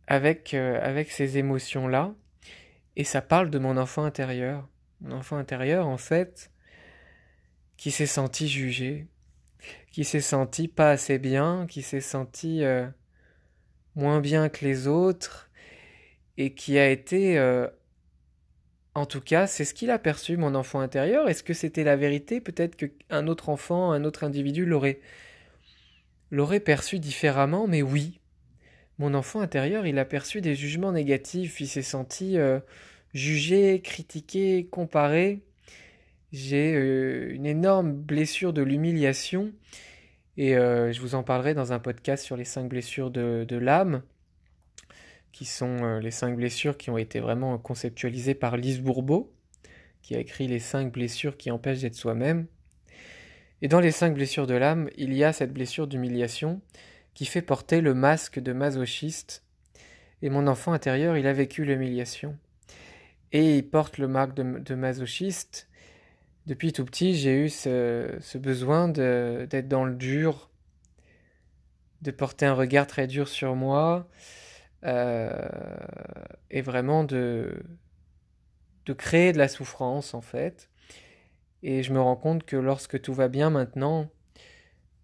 avec, 0.07 0.53
euh, 0.53 0.79
avec 0.81 1.11
ces 1.11 1.37
émotions-là, 1.37 2.13
et 2.95 3.03
ça 3.03 3.21
parle 3.21 3.49
de 3.49 3.59
mon 3.59 3.77
enfant 3.77 4.03
intérieur. 4.03 4.67
Mon 5.01 5.17
enfant 5.17 5.37
intérieur, 5.37 5.87
en 5.87 5.97
fait, 5.97 6.51
qui 7.77 7.91
s'est 7.91 8.05
senti 8.05 8.47
jugé, 8.47 9.07
qui 9.91 10.03
s'est 10.03 10.21
senti 10.21 10.67
pas 10.67 10.91
assez 10.91 11.19
bien, 11.19 11.65
qui 11.67 11.81
s'est 11.81 12.01
senti 12.01 12.61
moins 13.99 14.21
bien 14.21 14.49
que 14.49 14.65
les 14.65 14.87
autres, 14.87 15.49
et 16.37 16.53
qui 16.53 16.79
a 16.79 16.89
été 16.89 17.37
en 18.95 19.05
tout 19.05 19.21
cas, 19.21 19.47
c'est 19.47 19.65
ce 19.65 19.73
qu'il 19.73 19.91
a 19.91 19.99
perçu, 19.99 20.35
mon 20.35 20.55
enfant 20.55 20.79
intérieur. 20.79 21.29
Est-ce 21.29 21.43
que 21.43 21.53
c'était 21.53 21.83
la 21.83 21.95
vérité? 21.95 22.41
Peut-être 22.41 22.75
qu'un 22.75 23.27
autre 23.27 23.49
enfant, 23.49 23.91
un 23.91 24.03
autre 24.03 24.23
individu 24.23 24.65
l'aurait 24.65 24.99
l'aurait 26.31 26.59
perçu 26.59 26.99
différemment, 26.99 27.67
mais 27.67 27.81
oui. 27.81 28.19
Mon 28.97 29.13
enfant 29.13 29.39
intérieur, 29.39 29.87
il 29.87 29.97
a 29.97 30.05
perçu 30.05 30.41
des 30.41 30.53
jugements 30.53 30.91
négatifs, 30.91 31.61
il 31.61 31.67
s'est 31.67 31.81
senti 31.81 32.37
euh, 32.37 32.59
jugé, 33.13 33.79
critiqué, 33.81 34.67
comparé. 34.69 35.39
J'ai 36.33 36.75
euh, 36.75 37.33
une 37.33 37.45
énorme 37.45 37.93
blessure 37.93 38.53
de 38.53 38.61
l'humiliation, 38.61 39.51
et 40.39 40.57
euh, 40.57 40.91
je 40.91 41.01
vous 41.01 41.13
en 41.13 41.21
parlerai 41.21 41.53
dans 41.53 41.73
un 41.73 41.79
podcast 41.79 42.23
sur 42.23 42.37
les 42.37 42.45
cinq 42.45 42.67
blessures 42.69 43.11
de 43.11 43.57
l'âme 43.57 44.01
qui 45.31 45.45
sont 45.45 45.83
euh, 45.83 45.99
les 45.99 46.11
cinq 46.11 46.35
blessures 46.35 46.77
qui 46.77 46.89
ont 46.89 46.97
été 46.97 47.19
vraiment 47.19 47.57
conceptualisées 47.57 48.35
par 48.35 48.57
Lise 48.57 48.81
Bourbeau, 48.81 49.31
qui 50.01 50.15
a 50.15 50.19
écrit 50.19 50.47
les 50.47 50.59
cinq 50.59 50.91
blessures 50.91 51.37
qui 51.37 51.51
empêchent 51.51 51.81
d'être 51.81 51.95
soi-même. 51.95 52.47
Et 53.61 53.67
dans 53.67 53.79
les 53.79 53.91
cinq 53.91 54.13
blessures 54.13 54.47
de 54.47 54.53
l'âme, 54.53 54.89
il 54.97 55.13
y 55.13 55.23
a 55.23 55.33
cette 55.33 55.53
blessure 55.53 55.87
d'humiliation 55.87 56.61
qui 57.13 57.25
fait 57.25 57.41
porter 57.41 57.81
le 57.81 57.93
masque 57.93 58.39
de 58.39 58.53
masochiste. 58.53 59.43
Et 60.21 60.29
mon 60.29 60.47
enfant 60.47 60.73
intérieur, 60.73 61.17
il 61.17 61.27
a 61.27 61.33
vécu 61.33 61.65
l'humiliation. 61.65 62.37
Et 63.31 63.57
il 63.57 63.69
porte 63.69 63.97
le 63.97 64.07
masque 64.07 64.33
de, 64.33 64.75
masochiste. 64.75 65.68
Depuis 66.49 66.73
tout 66.73 66.83
petit, 66.83 67.13
j'ai 67.13 67.45
eu 67.45 67.47
ce, 67.47 68.37
besoin 68.39 68.87
d'être 68.87 69.67
dans 69.67 69.85
le 69.85 69.93
dur, 69.93 70.49
de 72.01 72.09
porter 72.09 72.47
un 72.47 72.55
regard 72.55 72.87
très 72.87 73.05
dur 73.05 73.27
sur 73.27 73.53
moi, 73.53 74.09
euh, 74.83 75.47
et 76.49 76.63
vraiment 76.63 77.03
de, 77.03 77.61
de 78.87 78.93
créer 78.93 79.31
de 79.31 79.37
la 79.37 79.47
souffrance 79.47 80.15
en 80.15 80.21
fait. 80.21 80.71
Et 81.61 81.83
je 81.83 81.93
me 81.93 82.01
rends 82.01 82.15
compte 82.15 82.43
que 82.47 82.55
lorsque 82.55 82.99
tout 82.99 83.13
va 83.13 83.27
bien 83.27 83.51
maintenant, 83.51 84.09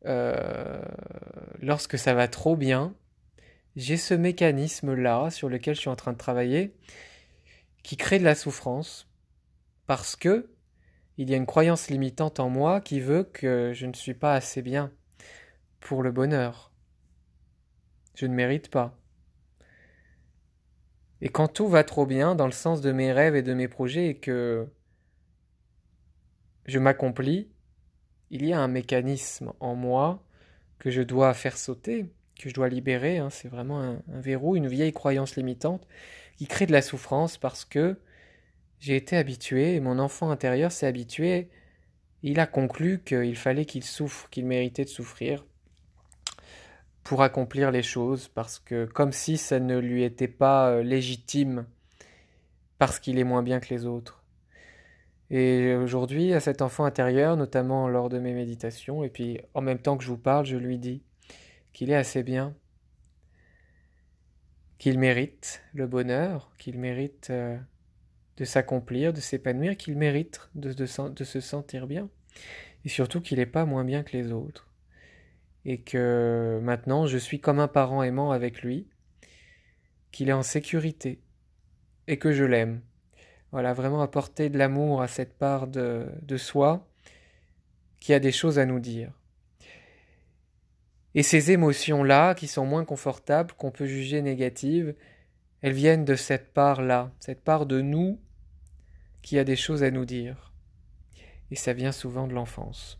euh, 0.08 0.82
lorsque 1.62 2.00
ça 2.00 2.16
va 2.16 2.28
trop 2.28 2.56
bien, 2.56 2.96
j'ai 3.75 3.98
ce 3.98 4.16
mécanisme-là 4.16 5.30
sur 5.30 5.48
lequel 5.48 5.75
je 5.75 5.82
suis 5.82 5.90
en 5.90 5.96
train 5.96 6.14
de 6.14 6.18
travailler 6.18 6.74
qui 7.84 7.98
crée 7.98 8.18
de 8.18 8.24
la 8.24 8.34
souffrance 8.34 9.08
parce 9.86 10.16
que 10.16 10.50
il 11.17 11.29
y 11.29 11.34
a 11.34 11.38
une 11.38 11.45
croyance 11.45 11.89
limitante 11.89 12.39
en 12.39 12.50
moi 12.50 12.81
qui 12.81 13.00
veut 13.00 13.24
que 13.24 13.72
je 13.74 13.86
ne 13.86 13.93
suis 13.93 14.13
pas 14.13 14.34
assez 14.34 14.62
bien 14.62 14.91
pour 15.79 16.03
le 16.03 16.12
bonheur. 16.12 16.72
Je 18.15 18.25
ne 18.25 18.34
mérite 18.34 18.69
pas. 18.69 18.98
Et 21.22 21.29
quand 21.29 21.48
tout 21.48 21.67
va 21.67 21.84
trop 21.84 22.05
bien 22.05 22.36
dans 22.36 22.45
le 22.45 22.51
sens 22.51 22.81
de 22.81 22.91
mes 22.91 23.12
rêves 23.12 23.36
et 23.36 23.41
de 23.41 23.53
mes 23.53 23.67
projets 23.67 24.07
et 24.07 24.15
que 24.17 24.67
je 26.65 26.79
m'accomplis, 26.79 27.50
il 28.31 28.45
y 28.45 28.53
a 28.53 28.60
un 28.60 28.67
mécanisme 28.67 29.53
en 29.60 29.75
moi 29.75 30.24
que 30.79 30.89
je 30.89 31.01
dois 31.01 31.34
faire 31.34 31.57
sauter, 31.57 32.12
que 32.39 32.50
je 32.50 32.53
dois 32.53 32.69
libérer. 32.69 33.17
Hein. 33.17 33.29
C'est 33.29 33.48
vraiment 33.48 33.81
un, 33.81 34.01
verrou, 34.07 34.55
une 34.55 34.67
vieille 34.67 34.93
croyance 34.93 35.36
limitante 35.36 35.88
qui 36.38 36.48
crée 36.48 36.65
de 36.65 36.74
la 36.74 36.81
souffrance 36.81 37.38
parce 37.38 37.63
que 37.63 37.98
j'ai 38.79 38.96
été 38.96 39.17
habitué 39.17 39.75
et 39.75 39.79
mon 39.79 40.00
enfant 40.00 40.29
intérieur 40.32 40.72
s'est 40.72 40.88
habitué. 40.88 41.50
Il 42.24 42.39
a 42.39 42.48
conclu 42.48 43.01
qu'il 43.03 43.36
fallait 43.36 43.65
qu'il 43.65 43.84
souffre, 43.84 44.29
qu'il 44.29 44.46
méritait 44.46 44.86
de 44.86 44.89
souffrir 44.89 45.46
pour 47.03 47.22
accomplir 47.22 47.70
les 47.70 47.84
choses, 47.84 48.27
parce 48.27 48.58
que 48.58 48.86
comme 48.86 49.12
si 49.12 49.38
ça 49.38 49.60
ne 49.60 49.77
lui 49.77 50.03
était 50.03 50.27
pas 50.27 50.72
euh, 50.72 50.82
légitime, 50.82 51.67
parce 52.79 53.00
qu'il 53.00 53.20
est 53.20 53.24
moins 53.24 53.44
bien 53.44 53.60
que 53.60 53.72
les 53.72 53.86
autres. 53.86 54.24
Et 55.29 55.75
aujourd'hui, 55.75 56.34
à 56.34 56.39
cet 56.39 56.63
enfant 56.63 56.84
intérieur, 56.84 57.38
notamment 57.38 57.88
lors 57.88 58.10
de 58.10 58.17
mes 58.17 58.34
méditations, 58.34 59.03
et 59.03 59.10
puis 59.10 59.39
en 59.53 59.62
même 59.62 59.79
temps 59.79 59.98
que 59.98 60.03
je 60.03 60.10
vous 60.10 60.17
parle, 60.17 60.46
je 60.46 60.58
lui 60.58 60.79
dis 60.79 61.03
qu'il 61.74 61.91
est 61.91 61.96
assez 61.96 62.24
bien, 62.24 62.55
qu'il 64.79 64.98
mérite 64.98 65.62
le 65.74 65.86
bonheur, 65.86 66.51
qu'il 66.58 66.79
mérite 66.79 67.29
euh, 67.29 67.58
de 68.38 68.46
s'accomplir, 68.46 69.13
de 69.13 69.22
s'épanouir, 69.22 69.77
qu'il 69.77 69.98
mérite 69.98 70.50
de, 70.56 70.86
se 70.86 71.39
sentir 71.39 71.88
bien, 71.88 72.10
et 72.84 72.89
surtout 72.89 73.22
qu'il 73.22 73.38
n'est 73.38 73.46
pas 73.46 73.65
moins 73.65 73.86
bien 73.86 74.04
que 74.04 74.15
les 74.15 74.32
autres, 74.32 74.70
et 75.63 75.82
que 75.82 76.60
maintenant 76.62 77.08
je 77.08 77.18
suis 77.18 77.39
comme 77.39 77.60
un 77.60 77.68
parent 77.68 78.04
aimant 78.04 78.32
avec 78.32 78.62
lui, 78.62 78.88
qu'il 80.12 80.30
est 80.30 80.34
en 80.34 80.44
sécurité, 80.44 81.22
et 82.08 82.18
que 82.18 82.32
je 82.32 82.44
l'aime. 82.44 82.82
Voilà, 83.51 83.74
vraiment 83.74 84.01
apporter 84.01 84.50
de 84.50 84.58
l'amour 84.58 85.01
à 85.01 85.08
cette 85.08 85.38
part 85.38 85.68
de, 85.68 86.08
de 86.22 86.38
soi 86.38 86.88
qui 88.00 88.13
a 88.13 88.20
des 88.20 88.34
choses 88.34 88.60
à 88.60 88.65
nous 88.65 88.80
dire. 88.80 89.12
Et 91.15 91.24
ces 91.24 91.51
émotions-là, 91.51 92.36
qui 92.36 92.48
sont 92.48 92.65
moins 92.65 92.84
confortables, 92.84 93.54
qu'on 93.54 93.72
peut 93.72 93.86
juger 93.86 94.22
négatives, 94.22 94.94
elles 95.62 95.74
viennent 95.74 96.04
de 96.04 96.15
cette 96.15 96.54
part-là, 96.54 97.12
cette 97.22 97.42
part 97.42 97.65
de 97.65 97.82
nous 97.82 98.20
qui 99.25 99.39
a 99.39 99.44
des 99.44 99.55
choses 99.55 99.82
à 99.82 99.89
nous 99.89 100.05
dire. 100.05 100.53
Et 101.50 101.55
ça 101.55 101.74
vient 101.74 101.91
souvent 101.91 102.27
de 102.27 102.34
l'enfance. 102.36 103.00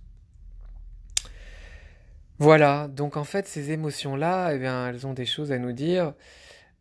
Voilà, 2.40 2.88
donc 2.88 3.16
en 3.16 3.24
fait, 3.24 3.48
ces 3.48 3.70
émotions-là, 3.70 4.56
eh 4.56 4.58
bien, 4.58 4.90
elles 4.90 5.06
ont 5.06 5.14
des 5.14 5.28
choses 5.28 5.52
à 5.52 5.60
nous 5.60 5.72
dire 5.72 6.16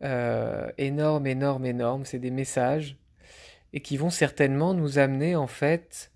euh, 0.02 0.72
énormes, 0.78 1.26
énormes, 1.26 1.66
énormes. 1.66 2.06
C'est 2.06 2.18
des 2.18 2.30
messages 2.30 2.96
et 3.74 3.80
qui 3.80 3.98
vont 3.98 4.08
certainement 4.08 4.72
nous 4.72 4.98
amener 4.98 5.36
en 5.36 5.46
fait 5.46 6.10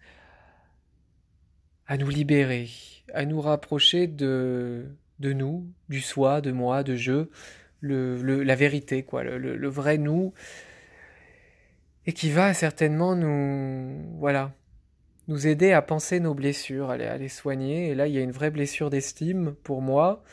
à 1.87 1.99
nous 1.99 2.09
libérer, 2.09 2.71
à 3.13 3.27
nous 3.27 3.43
rapprocher 3.43 4.07
de, 4.07 4.87
de 5.19 5.35
nous, 5.35 5.67
du 5.91 6.01
soi, 6.01 6.41
de 6.41 6.51
moi, 6.51 6.83
de 6.83 6.97
je, 6.97 7.27
la 7.83 8.55
vérité, 8.55 9.03
quoi, 9.03 9.23
le, 9.23 9.69
vrai 9.69 9.99
nous, 9.99 10.33
et 12.09 12.15
qui 12.15 12.31
va 12.31 12.55
certainement 12.55 13.15
nous, 13.15 14.19
voilà, 14.19 14.55
nous 15.29 15.47
aider 15.47 15.73
à 15.73 15.83
penser 15.83 16.21
nos 16.21 16.33
blessures, 16.33 16.89
à 16.89 16.97
les, 16.97 17.29
soigner. 17.29 17.91
Et 17.91 17.95
là, 17.95 18.07
il 18.07 18.15
y 18.15 18.19
a 18.19 18.23
une 18.23 18.33
vraie 18.33 18.51
blessure 18.51 18.89
d'estime 18.89 19.55
pour 19.63 19.83
moi, 19.83 20.25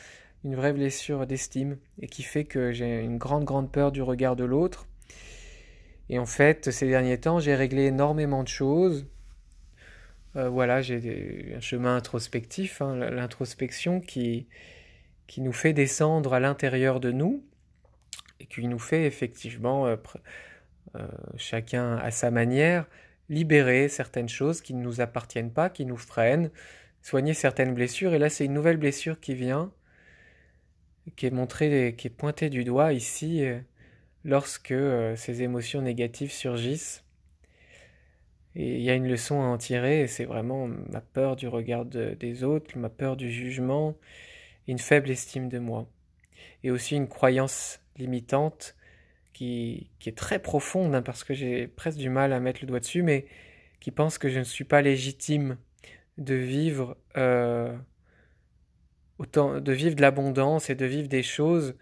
une 0.42 0.54
vraie 0.54 0.72
blessure 0.72 1.26
d'estime, 1.26 1.76
et 2.00 2.06
qui 2.06 2.22
fait 2.22 2.44
que 2.44 2.72
j'ai 2.72 3.00
une 3.00 3.18
grande, 3.18 3.44
grande 3.44 3.70
peur 3.70 3.92
du 3.92 4.00
regard 4.00 4.36
de 4.36 4.44
l'autre. 4.44 4.86
Et 6.08 6.18
en 6.18 6.24
fait, 6.24 6.70
ces 6.70 6.88
derniers 6.88 7.20
temps, 7.20 7.40
j'ai 7.40 7.54
réglé 7.54 7.84
énormément 7.84 8.42
de 8.42 8.48
choses. 8.48 9.04
Euh, 10.34 10.48
voilà, 10.48 10.80
j'ai 10.80 11.52
un 11.54 11.60
chemin 11.60 11.94
introspectif, 11.94 12.80
hein, 12.80 12.96
l'introspection 12.96 14.00
qui, 14.00 14.48
qui 15.26 15.42
nous 15.42 15.52
fait 15.52 15.74
descendre 15.74 16.32
à 16.32 16.40
l'intérieur 16.40 17.00
de 17.00 17.12
nous 17.12 17.44
et 18.40 18.46
qui 18.46 18.66
nous 18.66 18.78
fait 18.78 19.04
effectivement, 19.04 19.86
euh, 19.86 19.96
chacun 21.36 21.96
à 21.96 22.10
sa 22.10 22.30
manière, 22.30 22.86
libérer 23.28 23.88
certaines 23.88 24.28
choses 24.28 24.60
qui 24.60 24.74
ne 24.74 24.82
nous 24.82 25.00
appartiennent 25.00 25.52
pas, 25.52 25.68
qui 25.70 25.84
nous 25.84 25.96
freinent, 25.96 26.50
soigner 27.02 27.34
certaines 27.34 27.74
blessures. 27.74 28.14
Et 28.14 28.18
là, 28.18 28.28
c'est 28.28 28.44
une 28.44 28.54
nouvelle 28.54 28.76
blessure 28.76 29.20
qui 29.20 29.34
vient, 29.34 29.72
qui 31.16 31.26
est 31.26 31.30
montrée, 31.30 31.94
qui 31.96 32.08
est 32.08 32.10
pointée 32.10 32.50
du 32.50 32.64
doigt 32.64 32.92
ici 32.92 33.44
euh, 33.44 33.60
lorsque 34.24 34.74
ces 35.16 35.42
émotions 35.42 35.82
négatives 35.82 36.32
surgissent. 36.32 37.04
Et 38.56 38.76
il 38.76 38.82
y 38.82 38.90
a 38.90 38.94
une 38.94 39.06
leçon 39.06 39.42
à 39.42 39.44
en 39.44 39.58
tirer, 39.58 40.00
et 40.00 40.06
c'est 40.06 40.24
vraiment 40.24 40.66
ma 40.66 41.02
peur 41.02 41.36
du 41.36 41.46
regard 41.46 41.84
des 41.84 42.42
autres, 42.42 42.78
ma 42.78 42.88
peur 42.88 43.16
du 43.16 43.30
jugement, 43.30 43.94
une 44.66 44.78
faible 44.78 45.10
estime 45.10 45.50
de 45.50 45.58
moi, 45.58 45.86
et 46.64 46.70
aussi 46.70 46.96
une 46.96 47.06
croyance 47.06 47.80
limitante 47.98 48.74
qui, 49.36 49.90
est 50.06 50.16
très 50.16 50.38
profonde, 50.38 50.94
hein, 50.94 51.02
parce 51.02 51.22
que 51.22 51.34
j'ai 51.34 51.66
presque 51.66 51.98
du 51.98 52.08
mal 52.08 52.32
à 52.32 52.40
mettre 52.40 52.60
le 52.62 52.66
doigt 52.66 52.80
dessus, 52.80 53.02
mais 53.02 53.26
qui 53.80 53.90
pense 53.90 54.16
que 54.16 54.30
je 54.30 54.38
ne 54.38 54.44
suis 54.44 54.64
pas 54.64 54.80
légitime 54.80 55.58
de 56.16 56.34
vivre 56.34 56.96
euh, 57.18 57.76
autant, 59.18 59.60
de 59.60 59.72
vivre 59.72 59.94
de 59.94 60.00
l'abondance 60.00 60.70
et 60.70 60.74
de 60.74 60.86
vivre 60.86 61.08
des 61.08 61.22
choses 61.22 61.74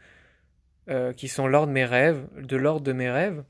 euh, 0.89 1.13
qui 1.13 1.29
sont 1.29 1.47
l'ordre 1.47 1.69
de 1.69 1.73
mes 1.73 1.85
rêves, 1.85 2.27
de 2.37 2.57
l'ordre 2.57 2.85
de 2.85 2.93
mes 2.93 3.09
rêves. 3.09 3.45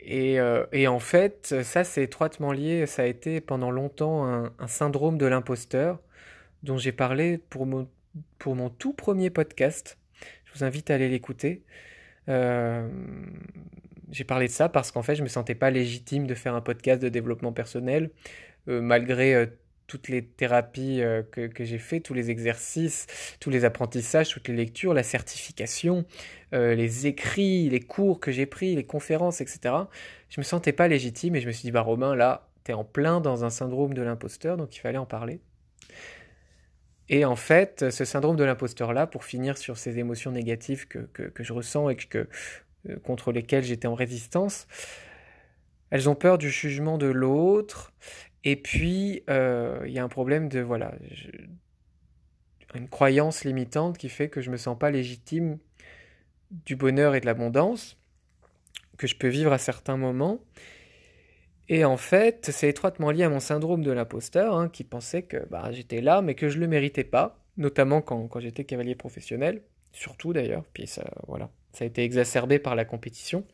Et, 0.00 0.40
euh, 0.40 0.64
en 0.88 0.98
fait, 0.98 1.62
ça 1.62 1.84
c'est 1.84 2.04
étroitement 2.04 2.52
lié, 2.52 2.86
ça 2.86 3.02
a 3.02 3.06
été 3.06 3.42
pendant 3.42 3.70
longtemps 3.70 4.24
un, 4.24 4.52
un 4.58 4.66
syndrome 4.66 5.18
de 5.18 5.26
l'imposteur 5.26 6.00
dont 6.62 6.78
j'ai 6.78 6.92
parlé 6.92 7.36
pour 7.36 7.66
mon, 7.66 7.86
pour 8.38 8.56
mon 8.56 8.70
tout 8.70 8.94
premier 8.94 9.28
podcast. 9.28 9.98
Je 10.46 10.58
vous 10.58 10.64
invite 10.64 10.90
à 10.90 10.94
aller 10.94 11.10
l'écouter. 11.10 11.62
Euh, 12.28 12.88
j'ai 14.10 14.24
parlé 14.24 14.46
de 14.46 14.52
ça 14.52 14.68
parce 14.68 14.92
qu'en 14.92 15.02
fait, 15.02 15.14
je 15.14 15.22
me 15.22 15.28
sentais 15.28 15.54
pas 15.54 15.70
légitime 15.70 16.26
de 16.26 16.34
faire 16.34 16.54
un 16.54 16.60
podcast 16.60 17.02
de 17.02 17.08
développement 17.08 17.52
personnel, 17.52 18.10
euh, 18.68 18.80
malgré 18.80 19.34
euh, 19.34 19.46
toutes 19.86 20.08
les 20.08 20.24
thérapies 20.24 21.00
que, 21.30 21.46
que 21.46 21.64
j'ai 21.64 21.78
fait, 21.78 22.00
tous 22.00 22.14
les 22.14 22.30
exercices, 22.30 23.06
tous 23.38 23.50
les 23.50 23.64
apprentissages, 23.64 24.30
toutes 24.30 24.48
les 24.48 24.56
lectures, 24.56 24.94
la 24.94 25.04
certification, 25.04 26.04
les 26.52 27.06
écrits, 27.06 27.68
les 27.68 27.78
cours 27.78 28.18
que 28.18 28.32
j'ai 28.32 28.46
pris, 28.46 28.74
les 28.74 28.84
conférences, 28.84 29.40
etc. 29.40 29.74
Je 30.28 30.40
me 30.40 30.42
sentais 30.42 30.72
pas 30.72 30.88
légitime 30.88 31.36
et 31.36 31.40
je 31.40 31.46
me 31.46 31.52
suis 31.52 31.62
dit, 31.62 31.70
bah 31.70 31.82
Romain, 31.82 32.16
là, 32.16 32.48
tu 32.64 32.72
es 32.72 32.74
en 32.74 32.82
plein 32.82 33.20
dans 33.20 33.44
un 33.44 33.50
syndrome 33.50 33.94
de 33.94 34.02
l'imposteur, 34.02 34.56
donc 34.56 34.74
il 34.74 34.80
fallait 34.80 34.98
en 34.98 35.06
parler. 35.06 35.40
Et 37.08 37.24
en 37.24 37.36
fait, 37.36 37.90
ce 37.90 38.04
syndrome 38.04 38.36
de 38.36 38.44
l'imposteur-là, 38.44 39.06
pour 39.06 39.24
finir 39.24 39.58
sur 39.58 39.78
ces 39.78 39.98
émotions 39.98 40.32
négatives 40.32 40.88
que, 40.88 40.98
que, 40.98 41.44
je 41.44 41.52
ressens 41.52 41.88
et 41.88 41.96
que, 41.96 42.28
euh, 42.88 42.96
contre 43.04 43.32
lesquelles 43.32 43.64
j'étais 43.64 43.86
en 43.86 43.94
résistance, 43.94 44.66
elles 45.90 46.08
ont 46.08 46.16
peur 46.16 46.38
du 46.38 46.50
jugement 46.50 46.98
de 46.98 47.06
l'autre. 47.06 47.92
Et 48.42 48.56
puis, 48.56 49.22
euh, 49.30 49.82
il 49.86 49.92
y 49.92 49.98
a 49.98 50.04
un 50.04 50.08
problème 50.08 50.48
de, 50.48 50.60
voilà, 50.60 50.94
une 52.74 52.88
croyance 52.88 53.44
limitante 53.44 53.98
qui 53.98 54.08
fait 54.08 54.28
que 54.28 54.40
je 54.40 54.50
me 54.50 54.56
sens 54.56 54.78
pas 54.78 54.90
légitime 54.90 55.58
du 56.50 56.76
bonheur 56.76 57.14
et 57.14 57.20
de 57.20 57.26
l'abondance 57.26 57.96
que 58.98 59.06
je 59.06 59.16
peux 59.16 59.28
vivre 59.28 59.52
à 59.52 59.58
certains 59.58 59.96
moments. 59.96 60.40
Et 61.68 61.84
en 61.84 61.96
fait, 61.96 62.50
c'est 62.52 62.68
étroitement 62.68 63.10
lié 63.10 63.24
à 63.24 63.28
mon 63.28 63.40
syndrome 63.40 63.82
de 63.82 63.90
l'imposteur, 63.90 64.54
hein, 64.54 64.68
qui 64.68 64.84
pensait 64.84 65.22
que 65.22 65.44
bah, 65.50 65.70
j'étais 65.72 66.00
là, 66.00 66.22
mais 66.22 66.34
que 66.34 66.48
je 66.48 66.56
ne 66.56 66.62
le 66.62 66.68
méritais 66.68 67.04
pas, 67.04 67.44
notamment 67.56 68.02
quand, 68.02 68.28
j'étais 68.38 68.64
cavalier 68.64 68.94
professionnel, 68.94 69.62
surtout 69.92 70.32
d'ailleurs, 70.32 70.64
puis 70.72 70.86
ça, 70.86 71.04
voilà, 71.26 71.50
ça 71.72 71.84
a 71.84 71.86
été 71.86 72.04
exacerbé 72.04 72.58
par 72.58 72.76
la 72.76 72.84
compétition. 72.84 73.44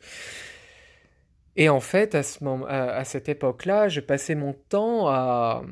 Et 1.55 1.69
en 1.69 1.79
fait, 1.79 2.15
à, 2.15 3.03
cette 3.03 3.29
époque-là, 3.29 3.87
je 3.87 3.99
passais 3.99 4.35
mon 4.35 4.53
temps 4.53 5.07
à, 5.07 5.63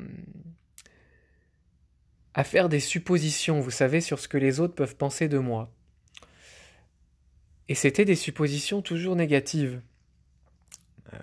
faire 2.44 2.68
des 2.68 2.80
suppositions, 2.80 3.60
vous 3.60 3.70
savez, 3.70 4.00
sur 4.00 4.18
ce 4.18 4.28
que 4.28 4.38
les 4.38 4.60
autres 4.60 4.74
peuvent 4.74 4.96
penser 4.96 5.28
de 5.28 5.38
moi. 5.38 5.70
Et 7.68 7.74
c'était 7.74 8.04
des 8.04 8.16
suppositions 8.16 8.82
toujours 8.82 9.16
négatives. 9.16 9.80
Euh, 11.12 11.16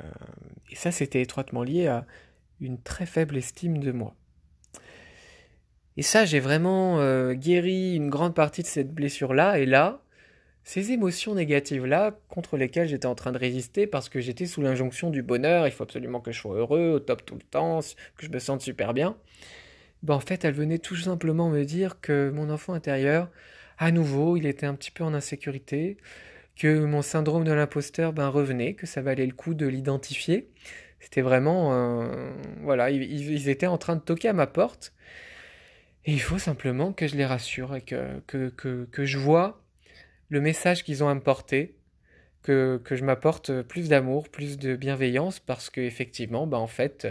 ça, 0.80 0.92
c'était 0.92 1.22
étroitement 1.22 1.64
lié 1.64 1.88
à 1.88 2.06
une 2.62 2.82
très 2.82 3.06
faible 3.06 3.38
estime 3.38 3.80
de 3.80 3.92
moi. 3.92 4.16
Et 5.98 6.02
ça, 6.02 6.24
j'ai 6.24 6.40
vraiment 6.40 7.00
euh, 7.00 7.34
guéri 7.34 7.96
une 7.96 8.10
grande 8.10 8.34
partie 8.34 8.62
de 8.62 8.68
cette 8.68 8.94
blessure-là. 8.94 9.60
Et 9.60 9.66
là, 9.66 10.02
ces 10.64 10.94
émotions 10.94 11.36
négatives-là, 11.36 12.18
contre 12.30 12.56
lesquelles 12.56 12.88
j'étais 12.88 13.08
en 13.08 13.16
train 13.16 13.34
de 13.34 13.38
résister 13.38 13.88
parce 13.88 14.08
que 14.08 14.22
j'étais 14.22 14.46
sous 14.46 14.62
l'injonction 14.62 15.10
du 15.10 15.22
bonheur, 15.22 15.68
il 15.68 15.72
faut 15.72 15.84
absolument 15.84 16.22
que 16.22 16.32
je 16.32 16.40
sois 16.40 16.56
heureux, 16.56 16.92
au 16.96 17.00
top 17.00 17.26
tout 17.26 17.36
le 17.36 17.42
temps, 17.42 17.82
que 18.16 18.26
je 18.26 18.30
me 18.30 18.40
sente 18.40 18.62
super 18.62 18.94
bien, 18.94 19.18
ben 20.02 20.14
en 20.14 20.20
fait, 20.22 20.46
elles 20.46 20.54
venaient 20.54 20.80
tout 20.80 20.96
simplement 20.96 21.50
me 21.50 21.66
dire 21.66 22.00
que 22.00 22.32
mon 22.34 22.50
enfant 22.50 22.74
intérieur, 22.74 23.30
à 23.78 23.92
nouveau, 23.92 24.38
il 24.38 24.46
était 24.46 24.66
un 24.66 24.76
petit 24.76 24.92
peu 24.92 25.04
en 25.04 25.14
insécurité, 25.14 25.98
que 26.60 26.84
mon 26.84 27.02
syndrome 27.02 27.46
de 27.46 27.54
l'imposteur 27.54 28.12
ben, 28.14 28.28
revenait, 28.28 28.74
que 28.74 28.86
ça 28.86 29.02
valait 29.02 29.26
le 29.26 29.34
coup 29.34 29.54
de 29.54 29.66
l'identifier. 29.66 30.52
C'était 31.00 31.22
vraiment... 31.22 31.74
Euh, 31.74 32.34
voilà, 32.62 32.92
ils, 32.92 33.48
étaient 33.48 33.66
en 33.66 33.78
train 33.78 33.96
de 33.96 34.02
toquer 34.02 34.28
à 34.28 34.34
ma 34.34 34.46
porte. 34.46 34.94
Et 36.06 36.12
il 36.12 36.22
faut 36.22 36.38
simplement 36.38 36.92
que 36.92 37.08
je 37.08 37.16
les 37.16 37.26
rassure 37.26 37.76
et 37.76 37.82
que, 37.82 38.20
que, 38.28 38.50
que, 38.50 38.88
que 38.92 39.06
je 39.06 39.18
vois 39.18 39.64
le 40.28 40.42
message 40.42 40.84
qu'ils 40.84 41.04
ont 41.04 41.10
à 41.10 41.18
que, 42.42 42.82
que 42.84 42.96
je 42.96 43.04
m'apporte 43.06 43.62
plus 43.64 43.88
d'amour, 43.88 44.28
plus 44.30 44.58
de 44.58 44.76
bienveillance, 44.76 45.40
parce 45.40 45.70
que 45.70 45.82
effectivement, 45.82 46.46
ben, 46.46 46.58
en 46.58 46.68
fait, 46.68 47.08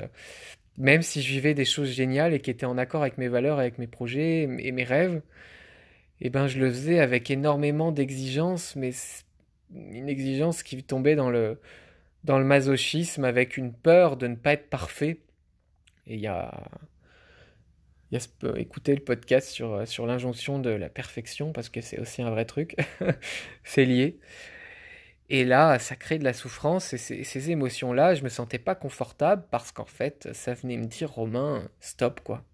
même 0.76 1.00
si 1.02 1.22
je 1.22 1.30
vivais 1.30 1.54
des 1.54 1.64
choses 1.64 1.90
géniales 1.90 2.34
et 2.34 2.40
qui 2.40 2.50
étaient 2.50 2.66
en 2.66 2.76
accord 2.76 3.00
avec 3.00 3.16
mes 3.16 3.28
valeurs, 3.28 3.58
avec 3.58 3.78
mes 3.78 3.86
projets 3.86 4.42
et 4.42 4.72
mes 4.72 4.84
rêves, 4.84 5.22
eh 6.20 6.30
ben 6.30 6.48
je 6.48 6.58
le 6.58 6.68
faisais 6.68 6.98
avec 6.98 7.30
énormément 7.30 7.92
d'exigence, 7.92 8.76
mais 8.76 8.92
une 9.74 10.08
exigence 10.08 10.62
qui 10.62 10.82
tombait 10.82 11.16
dans 11.16 11.30
le, 11.30 11.60
dans 12.24 12.38
le 12.38 12.44
masochisme 12.44 13.24
avec 13.24 13.56
une 13.56 13.72
peur 13.72 14.16
de 14.16 14.26
ne 14.26 14.36
pas 14.36 14.52
être 14.54 14.68
parfait. 14.68 15.20
Et 16.06 16.14
il 16.14 16.20
y 16.20 16.26
a, 16.26 16.52
y 18.10 18.16
a 18.16 18.20
écouter 18.56 18.94
le 18.94 19.02
podcast 19.02 19.48
sur, 19.48 19.86
sur 19.86 20.06
l'injonction 20.06 20.58
de 20.58 20.70
la 20.70 20.88
perfection, 20.88 21.52
parce 21.52 21.68
que 21.68 21.80
c'est 21.80 21.98
aussi 21.98 22.22
un 22.22 22.30
vrai 22.30 22.44
truc, 22.44 22.76
c'est 23.64 23.84
lié. 23.84 24.18
Et 25.30 25.44
là, 25.44 25.78
ça 25.78 25.94
crée 25.94 26.18
de 26.18 26.24
la 26.24 26.32
souffrance 26.32 26.94
et 26.94 26.98
ces, 26.98 27.22
ces 27.22 27.50
émotions-là, 27.50 28.14
je 28.14 28.24
me 28.24 28.30
sentais 28.30 28.58
pas 28.58 28.74
confortable 28.74 29.44
parce 29.50 29.72
qu'en 29.72 29.84
fait, 29.84 30.30
ça 30.32 30.54
venait 30.54 30.78
me 30.78 30.86
dire 30.86 31.10
Romain, 31.10 31.68
stop 31.80 32.20
quoi. 32.20 32.44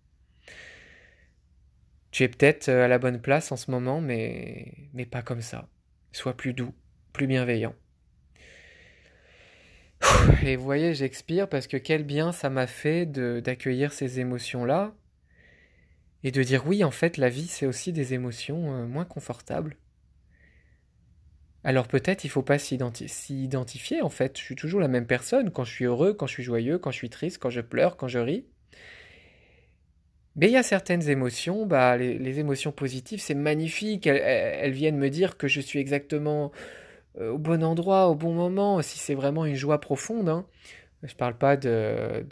Tu 2.10 2.22
es 2.24 2.28
peut-être 2.28 2.68
à 2.68 2.88
la 2.88 2.98
bonne 2.98 3.20
place 3.20 3.52
en 3.52 3.56
ce 3.56 3.70
moment, 3.70 4.00
mais, 4.00 4.72
mais 4.92 5.06
pas 5.06 5.22
comme 5.22 5.40
ça. 5.40 5.68
Sois 6.12 6.36
plus 6.36 6.52
doux, 6.52 6.72
plus 7.14 7.26
bienveillant. 7.26 7.74
Et 10.44 10.56
voyez, 10.56 10.92
j'expire 10.92 11.48
parce 11.48 11.66
que 11.66 11.78
quel 11.78 12.04
bien 12.04 12.32
ça 12.32 12.50
m'a 12.50 12.66
fait 12.66 13.06
d'accueillir 13.06 13.94
ces 13.94 14.20
émotions-là 14.20 14.92
et 16.22 16.30
de 16.30 16.42
dire 16.42 16.66
oui, 16.66 16.84
en 16.84 16.90
fait, 16.90 17.16
la 17.16 17.30
vie, 17.30 17.46
c'est 17.46 17.64
aussi 17.64 17.92
des 17.92 18.12
émotions 18.12 18.74
euh, 18.74 18.86
moins 18.86 19.06
confortables. 19.06 19.78
Alors 21.66 21.88
peut-être 21.88 22.24
il 22.24 22.28
faut 22.28 22.42
pas 22.42 22.58
s'identifier, 22.58 24.02
en 24.02 24.10
fait, 24.10 24.38
je 24.38 24.42
suis 24.42 24.54
toujours 24.54 24.80
la 24.80 24.88
même 24.88 25.06
personne 25.06 25.50
quand 25.50 25.64
je 25.64 25.72
suis 25.72 25.86
heureux, 25.86 26.12
quand 26.12 26.26
je 26.26 26.32
suis 26.34 26.42
joyeux, 26.42 26.78
quand 26.78 26.90
je 26.90 26.96
suis 26.96 27.08
triste, 27.08 27.38
quand 27.38 27.48
je 27.48 27.62
pleure, 27.62 27.96
quand 27.96 28.08
je 28.08 28.18
ris. 28.18 28.44
Mais 30.36 30.48
il 30.48 30.52
y 30.52 30.58
a 30.58 30.62
certaines 30.62 31.08
émotions, 31.08 31.64
bah, 31.64 31.96
les, 31.96 32.38
émotions 32.38 32.72
positives, 32.72 33.20
c'est 33.20 33.34
magnifique, 33.34 34.06
elles, 34.06 34.72
viennent 34.72 34.98
me 34.98 35.08
dire 35.08 35.38
que 35.38 35.48
je 35.48 35.60
suis 35.60 35.78
exactement 35.78 36.52
au 37.20 37.38
bon 37.38 37.62
endroit, 37.62 38.08
au 38.08 38.14
bon 38.14 38.32
moment, 38.32 38.82
si 38.82 38.98
c'est 38.98 39.14
vraiment 39.14 39.44
une 39.44 39.54
joie 39.54 39.80
profonde. 39.80 40.28
Hein. 40.28 40.46
Je 41.02 41.14
parle 41.14 41.36
pas 41.36 41.56
de, 41.56 42.24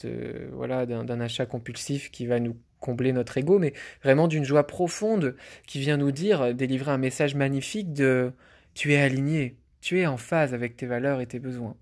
voilà 0.52 0.86
d'un 0.86 1.20
achat 1.20 1.46
compulsif 1.46 2.10
qui 2.10 2.26
va 2.26 2.40
nous 2.40 2.56
combler 2.80 3.12
notre 3.12 3.38
ego, 3.38 3.58
mais 3.58 3.74
vraiment 4.02 4.28
d'une 4.28 4.44
joie 4.44 4.66
profonde 4.66 5.36
qui 5.66 5.78
vient 5.78 5.96
nous 5.96 6.10
dire, 6.10 6.54
délivrer 6.54 6.90
un 6.90 6.98
message 6.98 7.34
magnifique 7.34 7.92
de 7.92 8.32
tu 8.74 8.92
es 8.92 9.00
aligné, 9.00 9.56
tu 9.80 10.00
es 10.00 10.06
en 10.06 10.16
phase 10.16 10.54
avec 10.54 10.76
tes 10.76 10.86
valeurs 10.86 11.20
et 11.20 11.26
tes 11.26 11.38
besoins. 11.38 11.76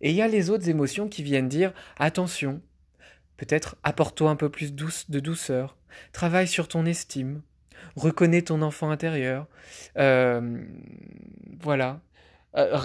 Et 0.00 0.10
il 0.10 0.16
y 0.16 0.22
a 0.22 0.28
les 0.28 0.50
autres 0.50 0.68
émotions 0.68 1.08
qui 1.08 1.22
viennent 1.22 1.48
dire 1.48 1.72
attention, 1.98 2.62
peut-être 3.36 3.76
apporte-toi 3.82 4.30
un 4.30 4.36
peu 4.36 4.48
plus 4.48 4.72
douce, 4.72 5.10
de 5.10 5.20
douceur, 5.20 5.76
travaille 6.12 6.48
sur 6.48 6.68
ton 6.68 6.86
estime, 6.86 7.42
reconnais 7.96 8.42
ton 8.42 8.62
enfant 8.62 8.90
intérieur, 8.90 9.46
euh, 9.98 10.62
voilà, 11.60 12.00
euh, 12.56 12.78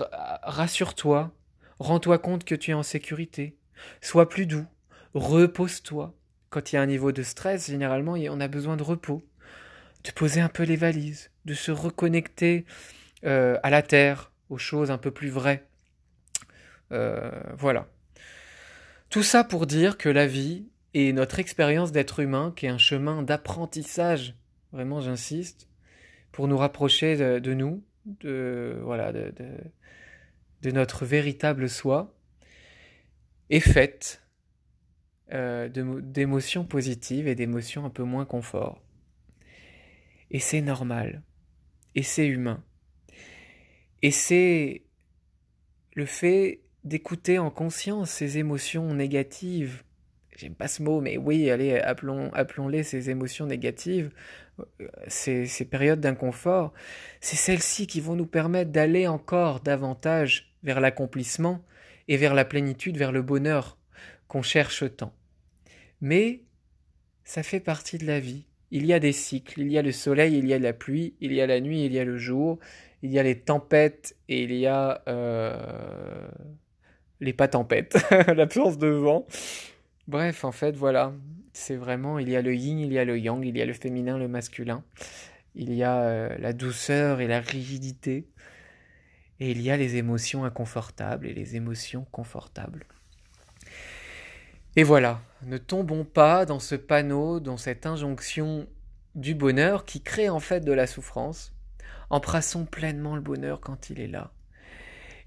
rassure-toi, 0.43 1.31
rends-toi 1.79 2.17
compte 2.19 2.43
que 2.43 2.55
tu 2.55 2.71
es 2.71 2.73
en 2.73 2.83
sécurité, 2.83 3.57
sois 4.01 4.29
plus 4.29 4.45
doux, 4.45 4.65
repose-toi. 5.13 6.13
Quand 6.49 6.71
il 6.71 6.75
y 6.75 6.77
a 6.77 6.81
un 6.81 6.85
niveau 6.85 7.11
de 7.11 7.23
stress, 7.23 7.67
généralement, 7.67 8.13
on 8.13 8.39
a 8.39 8.47
besoin 8.47 8.77
de 8.77 8.83
repos, 8.83 9.21
de 10.03 10.11
poser 10.11 10.39
un 10.39 10.49
peu 10.49 10.63
les 10.63 10.75
valises, 10.75 11.31
de 11.45 11.53
se 11.53 11.71
reconnecter 11.71 12.65
euh, 13.25 13.57
à 13.63 13.69
la 13.69 13.81
terre, 13.81 14.31
aux 14.49 14.57
choses 14.57 14.91
un 14.91 14.97
peu 14.97 15.11
plus 15.11 15.29
vraies. 15.29 15.65
Euh, 16.91 17.31
voilà. 17.57 17.87
Tout 19.09 19.23
ça 19.23 19.43
pour 19.43 19.65
dire 19.65 19.97
que 19.97 20.09
la 20.09 20.27
vie 20.27 20.67
et 20.93 21.11
notre 21.13 21.39
expérience 21.39 21.91
d'être 21.91 22.19
humain, 22.19 22.53
qui 22.55 22.67
est 22.67 22.69
un 22.69 22.77
chemin 22.77 23.23
d'apprentissage, 23.23 24.35
vraiment 24.71 25.01
j'insiste, 25.01 25.67
pour 26.31 26.47
nous 26.47 26.57
rapprocher 26.57 27.15
de, 27.39 27.53
nous, 27.53 27.83
de, 28.05 28.79
voilà, 28.83 29.11
de, 29.11 29.31
notre 30.71 31.05
véritable 31.05 31.69
soi, 31.69 32.13
est 33.49 33.59
faite 33.59 34.23
euh, 35.31 35.69
d'émotions 35.69 36.65
positives 36.65 37.27
et 37.27 37.35
d'émotions 37.35 37.85
un 37.85 37.89
peu 37.89 38.03
moins 38.03 38.25
confort. 38.25 38.81
Et 40.31 40.39
c'est 40.39 40.61
normal. 40.61 41.21
Et 41.93 42.03
c'est 42.03 42.27
humain. 42.27 42.63
Et 44.01 44.11
c'est 44.11 44.83
le 45.93 46.05
fait 46.05 46.61
d'écouter 46.83 47.39
en 47.39 47.49
conscience 47.49 48.11
ces 48.11 48.37
émotions 48.37 48.93
négatives. 48.93 49.83
J'aime 50.37 50.55
pas 50.55 50.67
ce 50.67 50.83
mot, 50.83 50.99
mais 50.99 51.17
oui, 51.17 51.49
allez, 51.49 51.79
appelons, 51.79 52.29
appelons-les 52.33 52.83
ces 52.83 53.09
émotions 53.09 53.45
négatives, 53.45 54.11
euh, 54.59 54.87
ces, 55.07 55.65
périodes 55.65 56.01
d'inconfort. 56.01 56.73
C'est 57.21 57.37
celles-ci 57.37 57.87
qui 57.87 58.01
vont 58.01 58.15
nous 58.15 58.25
permettre 58.25 58.71
d'aller 58.71 59.07
encore 59.07 59.61
davantage 59.61 60.53
vers 60.63 60.81
l'accomplissement 60.81 61.63
et 62.07 62.17
vers 62.17 62.33
la 62.33 62.43
plénitude, 62.43 62.97
vers 62.97 63.13
le 63.13 63.21
bonheur 63.21 63.77
qu'on 64.27 64.41
cherche 64.41 64.83
tant. 64.97 65.13
Mais 66.01 66.41
ça 67.23 67.41
fait 67.41 67.61
partie 67.61 67.97
de 67.97 68.05
la 68.05 68.19
vie. 68.19 68.45
Il 68.71 68.85
y 68.85 68.93
a 68.93 68.99
des 68.99 69.13
cycles, 69.13 69.61
il 69.61 69.71
y 69.71 69.77
a 69.77 69.81
le 69.81 69.93
soleil, 69.93 70.37
il 70.37 70.47
y 70.47 70.53
a 70.53 70.59
la 70.59 70.73
pluie, 70.73 71.15
il 71.21 71.31
y 71.31 71.39
a 71.39 71.47
la 71.47 71.61
nuit, 71.61 71.85
il 71.85 71.93
y 71.93 71.99
a 71.99 72.03
le 72.03 72.17
jour, 72.17 72.59
il 73.03 73.11
y 73.11 73.19
a 73.19 73.23
les 73.23 73.39
tempêtes 73.39 74.17
et 74.27 74.43
il 74.43 74.53
y 74.53 74.67
a 74.67 75.01
euh, 75.07 76.27
les 77.21 77.31
pas 77.31 77.47
tempêtes, 77.47 77.97
l'absence 78.35 78.77
de 78.77 78.87
vent. 78.87 79.27
Bref, 80.07 80.43
en 80.43 80.51
fait, 80.51 80.75
voilà, 80.75 81.13
c'est 81.53 81.75
vraiment, 81.75 82.19
il 82.19 82.29
y 82.29 82.35
a 82.35 82.41
le 82.41 82.53
yin, 82.53 82.79
il 82.79 82.93
y 82.93 82.99
a 82.99 83.05
le 83.05 83.17
yang, 83.17 83.43
il 83.43 83.57
y 83.57 83.61
a 83.61 83.65
le 83.65 83.73
féminin, 83.73 84.17
le 84.17 84.27
masculin, 84.27 84.83
il 85.55 85.73
y 85.73 85.83
a 85.83 86.01
euh, 86.01 86.35
la 86.37 86.53
douceur 86.53 87.21
et 87.21 87.27
la 87.27 87.39
rigidité, 87.39 88.27
et 89.39 89.51
il 89.51 89.61
y 89.61 89.71
a 89.71 89.77
les 89.77 89.95
émotions 89.95 90.45
inconfortables 90.45 91.25
et 91.25 91.33
les 91.33 91.55
émotions 91.55 92.05
confortables. 92.11 92.85
Et 94.75 94.83
voilà, 94.83 95.21
ne 95.43 95.57
tombons 95.57 96.03
pas 96.03 96.45
dans 96.45 96.59
ce 96.59 96.75
panneau, 96.75 97.39
dans 97.39 97.57
cette 97.57 97.85
injonction 97.85 98.67
du 99.15 99.33
bonheur 99.33 99.85
qui 99.85 100.01
crée 100.01 100.29
en 100.29 100.39
fait 100.39 100.59
de 100.59 100.73
la 100.73 100.85
souffrance, 100.85 101.53
embrassons 102.09 102.65
pleinement 102.65 103.15
le 103.15 103.21
bonheur 103.21 103.61
quand 103.61 103.89
il 103.89 103.99
est 103.99 104.07
là. 104.07 104.31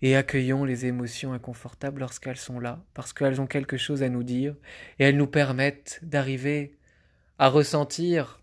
Et 0.00 0.14
accueillons 0.14 0.64
les 0.64 0.86
émotions 0.86 1.32
inconfortables 1.32 2.00
lorsqu'elles 2.00 2.36
sont 2.36 2.60
là, 2.60 2.84
parce 2.94 3.12
qu'elles 3.12 3.40
ont 3.40 3.46
quelque 3.46 3.76
chose 3.76 4.02
à 4.02 4.08
nous 4.08 4.22
dire, 4.22 4.54
et 4.98 5.04
elles 5.04 5.16
nous 5.16 5.26
permettent 5.26 5.98
d'arriver 6.02 6.78
à 7.38 7.48
ressentir 7.48 8.40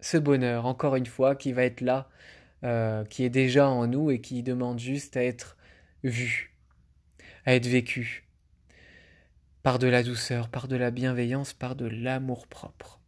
ce 0.00 0.16
bonheur, 0.16 0.66
encore 0.66 0.96
une 0.96 1.06
fois, 1.06 1.36
qui 1.36 1.52
va 1.52 1.64
être 1.64 1.80
là, 1.80 2.08
euh, 2.64 3.04
qui 3.04 3.24
est 3.24 3.30
déjà 3.30 3.68
en 3.68 3.86
nous 3.86 4.10
et 4.10 4.20
qui 4.20 4.42
demande 4.42 4.78
juste 4.78 5.16
à 5.16 5.24
être 5.24 5.56
vu, 6.02 6.56
à 7.46 7.54
être 7.54 7.66
vécu, 7.66 8.28
par 9.62 9.78
de 9.78 9.86
la 9.86 10.02
douceur, 10.02 10.48
par 10.48 10.66
de 10.66 10.76
la 10.76 10.90
bienveillance, 10.90 11.52
par 11.52 11.76
de 11.76 11.86
l'amour 11.86 12.48
propre. 12.48 13.00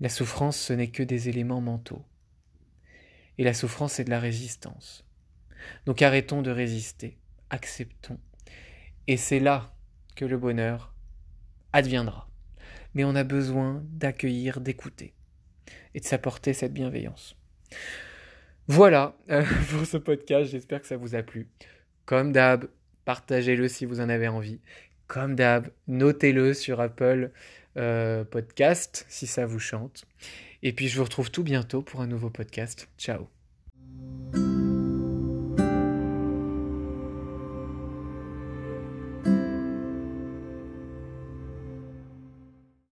La 0.00 0.08
souffrance, 0.08 0.56
ce 0.56 0.72
n'est 0.72 0.90
que 0.90 1.04
des 1.04 1.28
éléments 1.28 1.60
mentaux. 1.60 2.04
Et 3.38 3.44
la 3.44 3.54
souffrance, 3.54 3.94
c'est 3.94 4.04
de 4.04 4.10
la 4.10 4.18
résistance. 4.18 5.04
Donc 5.86 6.02
arrêtons 6.02 6.42
de 6.42 6.50
résister, 6.50 7.16
acceptons. 7.50 8.18
Et 9.06 9.16
c'est 9.16 9.40
là 9.40 9.74
que 10.16 10.24
le 10.24 10.38
bonheur 10.38 10.94
adviendra. 11.72 12.28
Mais 12.94 13.04
on 13.04 13.14
a 13.14 13.24
besoin 13.24 13.82
d'accueillir, 13.90 14.60
d'écouter 14.60 15.14
et 15.94 16.00
de 16.00 16.04
s'apporter 16.04 16.52
cette 16.52 16.72
bienveillance. 16.72 17.36
Voilà 18.68 19.16
euh, 19.30 19.44
pour 19.70 19.86
ce 19.86 19.96
podcast, 19.96 20.50
j'espère 20.50 20.80
que 20.80 20.86
ça 20.86 20.96
vous 20.96 21.14
a 21.14 21.22
plu. 21.22 21.48
Comme 22.04 22.32
d'hab, 22.32 22.68
partagez-le 23.04 23.68
si 23.68 23.86
vous 23.86 24.00
en 24.00 24.08
avez 24.08 24.28
envie. 24.28 24.60
Comme 25.06 25.34
d'hab, 25.34 25.68
notez-le 25.88 26.54
sur 26.54 26.80
Apple 26.80 27.30
euh, 27.76 28.24
Podcast 28.24 29.06
si 29.08 29.26
ça 29.26 29.46
vous 29.46 29.60
chante. 29.60 30.04
Et 30.62 30.72
puis 30.72 30.88
je 30.88 30.96
vous 30.96 31.04
retrouve 31.04 31.30
tout 31.30 31.42
bientôt 31.42 31.82
pour 31.82 32.00
un 32.00 32.06
nouveau 32.06 32.30
podcast. 32.30 32.88
Ciao 32.98 33.28